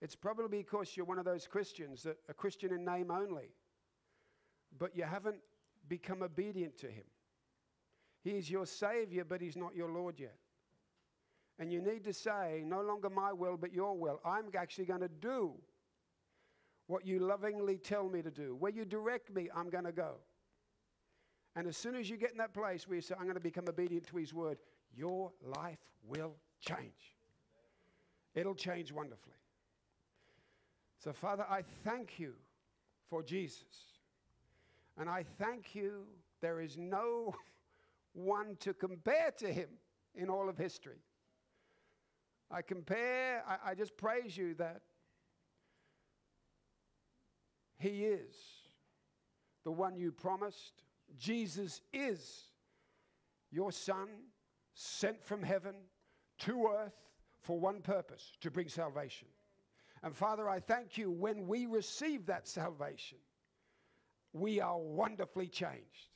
it's 0.00 0.14
probably 0.14 0.58
because 0.58 0.96
you're 0.96 1.06
one 1.06 1.18
of 1.18 1.24
those 1.24 1.46
Christians 1.46 2.02
that 2.04 2.16
a 2.28 2.34
Christian 2.34 2.72
in 2.72 2.84
name 2.84 3.10
only, 3.10 3.50
but 4.78 4.96
you 4.96 5.04
haven't 5.04 5.38
become 5.88 6.22
obedient 6.22 6.76
to 6.78 6.86
him. 6.86 7.04
He 8.22 8.30
is 8.30 8.50
your 8.50 8.66
Savior, 8.66 9.24
but 9.24 9.40
He's 9.40 9.56
not 9.56 9.74
your 9.74 9.90
Lord 9.90 10.18
yet. 10.18 10.36
And 11.58 11.72
you 11.72 11.80
need 11.80 12.04
to 12.04 12.12
say, 12.12 12.62
No 12.64 12.80
longer 12.80 13.10
my 13.10 13.32
will, 13.32 13.56
but 13.56 13.72
your 13.72 13.96
will. 13.96 14.20
I'm 14.24 14.46
actually 14.56 14.86
going 14.86 15.00
to 15.00 15.08
do 15.08 15.52
what 16.86 17.06
you 17.06 17.18
lovingly 17.18 17.78
tell 17.78 18.08
me 18.08 18.22
to 18.22 18.30
do. 18.30 18.56
Where 18.58 18.72
you 18.72 18.84
direct 18.84 19.34
me, 19.34 19.48
I'm 19.54 19.70
going 19.70 19.84
to 19.84 19.92
go. 19.92 20.16
And 21.54 21.66
as 21.66 21.76
soon 21.76 21.94
as 21.94 22.08
you 22.08 22.16
get 22.16 22.32
in 22.32 22.38
that 22.38 22.54
place 22.54 22.88
where 22.88 22.96
you 22.96 23.02
say, 23.02 23.14
I'm 23.14 23.24
going 23.24 23.34
to 23.34 23.40
become 23.40 23.64
obedient 23.68 24.06
to 24.08 24.16
His 24.16 24.32
word, 24.32 24.58
your 24.94 25.32
life 25.42 25.80
will 26.06 26.34
change. 26.60 27.16
It'll 28.34 28.54
change 28.54 28.92
wonderfully. 28.92 29.34
So, 30.98 31.12
Father, 31.12 31.44
I 31.50 31.62
thank 31.84 32.18
you 32.18 32.34
for 33.10 33.22
Jesus. 33.22 33.98
And 34.98 35.08
I 35.08 35.24
thank 35.38 35.74
you, 35.74 36.04
there 36.40 36.60
is 36.60 36.78
no 36.78 37.34
one 38.12 38.56
to 38.60 38.72
compare 38.74 39.30
to 39.38 39.52
him 39.52 39.68
in 40.14 40.28
all 40.28 40.48
of 40.48 40.56
history. 40.56 40.98
I 42.50 42.62
compare, 42.62 43.42
I, 43.46 43.70
I 43.70 43.74
just 43.74 43.96
praise 43.96 44.36
you 44.36 44.54
that 44.54 44.82
he 47.78 48.04
is 48.04 48.34
the 49.64 49.72
one 49.72 49.96
you 49.96 50.12
promised. 50.12 50.82
Jesus 51.18 51.80
is 51.92 52.44
your 53.50 53.72
Son, 53.72 54.08
sent 54.74 55.22
from 55.22 55.42
heaven 55.42 55.74
to 56.38 56.68
earth 56.74 56.96
for 57.40 57.58
one 57.58 57.80
purpose 57.80 58.36
to 58.40 58.50
bring 58.50 58.68
salvation. 58.68 59.28
And 60.02 60.16
Father, 60.16 60.48
I 60.48 60.60
thank 60.60 60.96
you 60.96 61.10
when 61.10 61.46
we 61.46 61.66
receive 61.66 62.26
that 62.26 62.48
salvation 62.48 63.18
we 64.32 64.60
are 64.60 64.78
wonderfully 64.78 65.48
changed. 65.48 66.10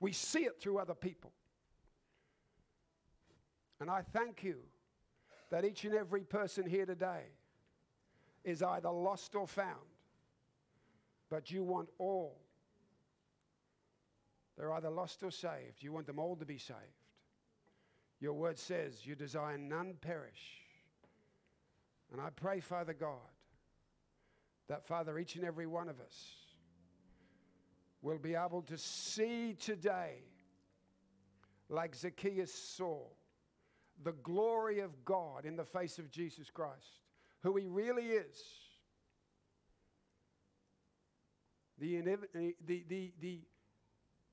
We 0.00 0.12
see 0.12 0.40
it 0.40 0.60
through 0.60 0.78
other 0.78 0.94
people. 0.94 1.32
And 3.80 3.90
I 3.90 4.02
thank 4.12 4.44
you 4.44 4.58
that 5.50 5.64
each 5.64 5.84
and 5.84 5.94
every 5.94 6.22
person 6.22 6.66
here 6.66 6.86
today 6.86 7.24
is 8.44 8.62
either 8.62 8.90
lost 8.90 9.34
or 9.34 9.46
found, 9.46 9.88
but 11.30 11.50
you 11.50 11.62
want 11.62 11.88
all. 11.98 12.40
They're 14.56 14.72
either 14.72 14.90
lost 14.90 15.22
or 15.22 15.30
saved. 15.30 15.82
You 15.82 15.92
want 15.92 16.06
them 16.06 16.18
all 16.18 16.36
to 16.36 16.44
be 16.44 16.58
saved. 16.58 16.78
Your 18.20 18.34
word 18.34 18.58
says 18.58 19.04
you 19.04 19.14
desire 19.14 19.58
none 19.58 19.94
perish. 20.00 20.60
And 22.12 22.20
I 22.20 22.28
pray, 22.30 22.60
Father 22.60 22.92
God, 22.92 23.16
that, 24.68 24.86
Father, 24.86 25.18
each 25.18 25.36
and 25.36 25.44
every 25.44 25.66
one 25.66 25.88
of 25.88 25.98
us 26.00 26.34
will 28.02 28.18
be 28.18 28.34
able 28.34 28.62
to 28.62 28.76
see 28.76 29.54
today, 29.58 30.18
like 31.68 31.94
Zacchaeus 31.94 32.52
saw, 32.52 33.00
the 34.04 34.12
glory 34.12 34.80
of 34.80 35.04
God 35.04 35.46
in 35.46 35.56
the 35.56 35.64
face 35.64 35.98
of 35.98 36.10
Jesus 36.10 36.50
Christ, 36.50 37.00
who 37.42 37.56
he 37.56 37.66
really 37.66 38.08
is. 38.08 38.42
The, 41.78 42.00
the, 42.66 42.84
the, 42.88 43.12
the 43.20 43.40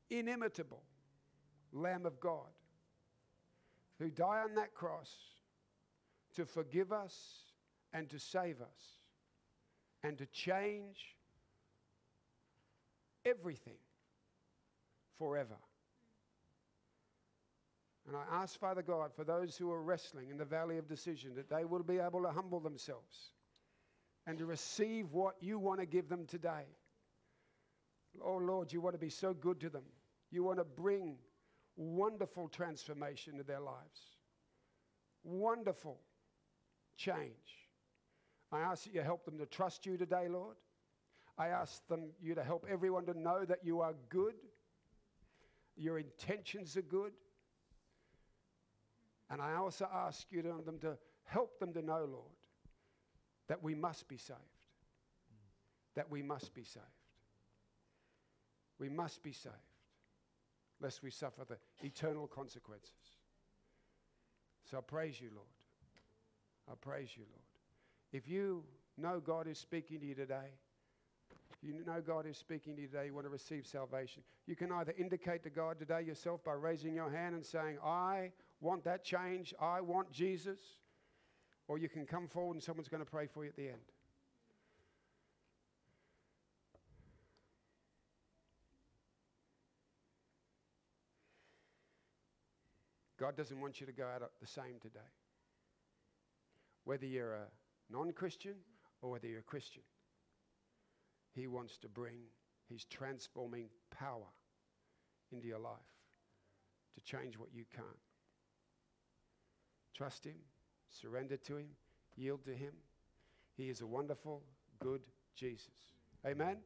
inimitable 0.10 0.84
Lamb 1.72 2.06
of 2.06 2.20
God 2.20 2.50
who 4.00 4.10
died 4.10 4.44
on 4.46 4.56
that 4.56 4.74
cross 4.74 5.14
to 6.36 6.46
forgive 6.46 6.92
us 6.92 7.16
and 7.94 8.10
to 8.10 8.20
save 8.20 8.62
us 8.62 9.00
and 10.04 10.18
to 10.18 10.26
change 10.28 11.16
everything 13.26 13.78
forever. 15.18 15.58
And 18.08 18.16
I 18.16 18.42
ask, 18.42 18.60
Father 18.60 18.82
God, 18.82 19.12
for 19.14 19.24
those 19.24 19.56
who 19.56 19.72
are 19.72 19.82
wrestling 19.82 20.30
in 20.30 20.38
the 20.38 20.46
valley 20.46 20.78
of 20.78 20.88
decision, 20.88 21.36
that 21.36 21.50
they 21.50 21.66
will 21.66 21.84
be 21.84 22.00
able 22.00 22.24
to 22.24 22.32
humble 22.32 22.60
themselves 22.60 23.34
and 24.26 24.38
to 24.38 24.46
receive 24.46 25.12
what 25.12 25.36
you 25.42 25.60
want 25.60 25.80
to 25.80 25.86
give 25.86 26.10
them 26.10 26.26
today. 26.26 26.66
Oh 28.24 28.38
Lord, 28.38 28.74
you 28.74 28.82
want 28.82 28.96
to 28.96 29.00
be 29.00 29.10
so 29.10 29.34
good 29.34 29.60
to 29.60 29.70
them. 29.70 29.84
You 30.32 30.44
want 30.44 30.60
to 30.60 30.64
bring 30.64 31.18
wonderful 31.76 32.48
transformation 32.50 33.38
to 33.38 33.44
their 33.44 33.60
lives, 33.60 34.02
wonderful 35.24 36.00
change. 36.98 37.68
I 38.52 38.60
ask 38.62 38.84
that 38.84 38.94
you 38.94 39.02
help 39.02 39.26
them 39.26 39.38
to 39.38 39.46
trust 39.46 39.86
you 39.86 39.98
today, 39.98 40.28
Lord. 40.28 40.56
I 41.38 41.48
ask 41.48 41.88
them, 41.88 42.10
you 42.22 42.36
to 42.36 42.44
help 42.44 42.66
everyone 42.70 43.06
to 43.06 43.18
know 43.18 43.46
that 43.46 43.60
you 43.64 43.80
are 43.80 43.94
good, 44.10 44.34
your 45.78 45.98
intentions 45.98 46.76
are 46.76 46.82
good. 46.82 47.14
And 49.30 49.42
I 49.42 49.56
also 49.56 49.88
ask 49.94 50.28
you 50.32 50.42
to, 50.42 50.62
them 50.66 50.80
to 50.80 50.98
help 51.24 51.60
them 51.60 51.74
to 51.74 51.82
know, 51.82 52.06
Lord, 52.12 52.36
that 53.48 53.64
we 53.64 53.76
must 53.76 54.08
be 54.08 54.18
saved. 54.18 54.40
That 55.96 56.10
we 56.10 56.22
must 56.22 56.54
be 56.54 56.64
saved. 56.64 56.86
We 58.80 58.90
must 58.90 59.22
be 59.24 59.32
saved, 59.32 59.56
lest 60.82 61.04
we 61.04 61.12
suffer 61.12 61.46
the 61.48 61.58
eternal 61.86 62.28
consequences. 62.28 62.92
So 64.70 64.78
I 64.78 64.82
praise 64.82 65.20
you, 65.20 65.30
Lord. 65.34 65.48
I 66.70 66.76
praise 66.76 67.10
you, 67.16 67.24
Lord. 67.30 67.42
If 68.12 68.28
you 68.28 68.64
know 68.98 69.20
God 69.20 69.48
is 69.48 69.58
speaking 69.58 70.00
to 70.00 70.06
you 70.06 70.16
today, 70.16 70.54
you 71.62 71.74
know 71.86 72.02
God 72.06 72.26
is 72.26 72.38
speaking 72.38 72.76
to 72.76 72.82
you 72.82 72.88
today, 72.88 73.08
you 73.08 73.14
want 73.14 73.26
to 73.26 73.32
receive 73.32 73.66
salvation, 73.66 74.24
you 74.48 74.56
can 74.56 74.72
either 74.72 74.94
indicate 74.98 75.44
to 75.44 75.50
God 75.50 75.80
today 75.80 76.02
yourself 76.02 76.44
by 76.44 76.54
raising 76.54 76.94
your 76.94 77.10
hand 77.10 77.36
and 77.36 77.46
saying, 77.46 77.78
I 77.84 78.32
want 78.62 78.84
that 78.86 79.04
change, 79.04 79.54
I 79.60 79.82
want 79.82 80.12
Jesus, 80.12 80.60
or 81.68 81.78
you 81.78 81.90
can 81.90 82.06
come 82.06 82.28
forward 82.28 82.54
and 82.54 82.64
someone's 82.64 82.88
going 82.88 83.04
to 83.04 83.10
pray 83.10 83.28
for 83.28 83.44
you 83.44 83.50
at 83.50 83.56
the 83.56 83.68
end. 83.68 83.82
God 93.20 93.36
doesn't 93.36 93.60
want 93.60 93.82
you 93.82 93.86
to 93.86 93.92
go 93.92 94.06
out 94.06 94.22
the 94.40 94.48
same 94.48 94.80
today. 94.82 95.00
Whether 96.86 97.06
you're 97.06 97.34
a 97.34 97.48
non 97.92 98.14
Christian 98.14 98.56
or 99.02 99.12
whether 99.12 99.28
you're 99.28 99.40
a 99.40 99.44
Christian. 99.44 99.84
He 101.34 101.48
wants 101.48 101.78
to 101.78 101.88
bring 101.88 102.22
His 102.70 102.86
transforming 102.86 103.68
power 103.92 104.28
into 105.32 105.48
your 105.48 105.60
life 105.60 105.74
to 106.96 107.04
change 107.04 107.38
what 107.38 107.50
you 107.54 107.66
can't. 107.74 107.88
Trust 109.96 110.26
Him, 110.26 110.36
surrender 110.90 111.38
to 111.38 111.58
Him, 111.58 111.68
yield 112.16 112.44
to 112.46 112.54
Him. 112.54 112.74
He 113.56 113.70
is 113.70 113.82
a 113.82 113.88
wonderful, 113.88 114.42
good 114.80 115.02
Jesus. 115.36 115.94
Amen? 116.26 116.58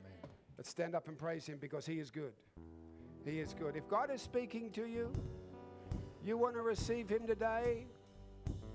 Amen. 0.00 0.30
Let's 0.56 0.70
stand 0.70 0.94
up 0.94 1.08
and 1.08 1.18
praise 1.18 1.46
Him 1.46 1.58
because 1.60 1.86
He 1.86 2.00
is 2.00 2.10
good. 2.10 2.32
He 3.24 3.40
is 3.40 3.54
good. 3.54 3.76
If 3.76 3.88
God 3.88 4.10
is 4.10 4.22
speaking 4.22 4.70
to 4.72 4.86
you, 4.86 5.12
you 6.24 6.36
want 6.36 6.54
to 6.54 6.62
receive 6.62 7.08
Him 7.08 7.26
today, 7.26 7.86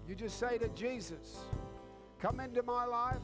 you 0.07 0.15
just 0.15 0.39
say 0.39 0.57
to 0.57 0.67
Jesus, 0.69 1.37
Come 2.21 2.39
into 2.39 2.63
my 2.63 2.85
life. 2.85 3.21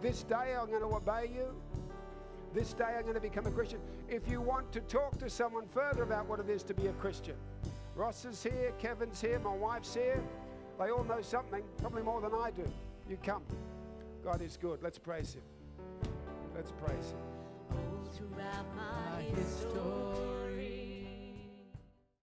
This 0.00 0.22
day 0.24 0.54
I'm 0.58 0.68
going 0.68 0.80
to 0.80 0.96
obey 0.96 1.30
you. 1.34 1.54
this 2.54 2.72
day 2.72 2.94
I'm 2.96 3.02
going 3.02 3.14
to 3.14 3.20
become 3.20 3.46
a 3.46 3.50
Christian. 3.50 3.78
If 4.08 4.28
you 4.28 4.40
want 4.40 4.72
to 4.72 4.80
talk 4.80 5.18
to 5.18 5.30
someone 5.30 5.66
further 5.68 6.02
about 6.02 6.26
what 6.26 6.40
it 6.40 6.48
is 6.48 6.62
to 6.64 6.74
be 6.74 6.86
a 6.86 6.92
Christian, 6.94 7.36
Ross 7.94 8.24
is 8.24 8.42
here, 8.42 8.72
Kevin's 8.78 9.20
here, 9.20 9.38
my 9.38 9.54
wife's 9.54 9.94
here. 9.94 10.22
They 10.78 10.90
all 10.90 11.04
know 11.04 11.20
something, 11.20 11.62
probably 11.78 12.02
more 12.02 12.20
than 12.20 12.32
I 12.34 12.50
do. 12.50 12.64
You 13.08 13.18
come. 13.22 13.42
God 14.24 14.40
is 14.40 14.56
good. 14.56 14.82
Let's 14.82 14.98
praise 14.98 15.34
Him. 15.34 15.42
Let's 16.54 16.72
praise 16.72 17.12
Him. 17.12 17.76
throughout 18.12 18.66
my 18.76 19.22
history. 19.36 20.41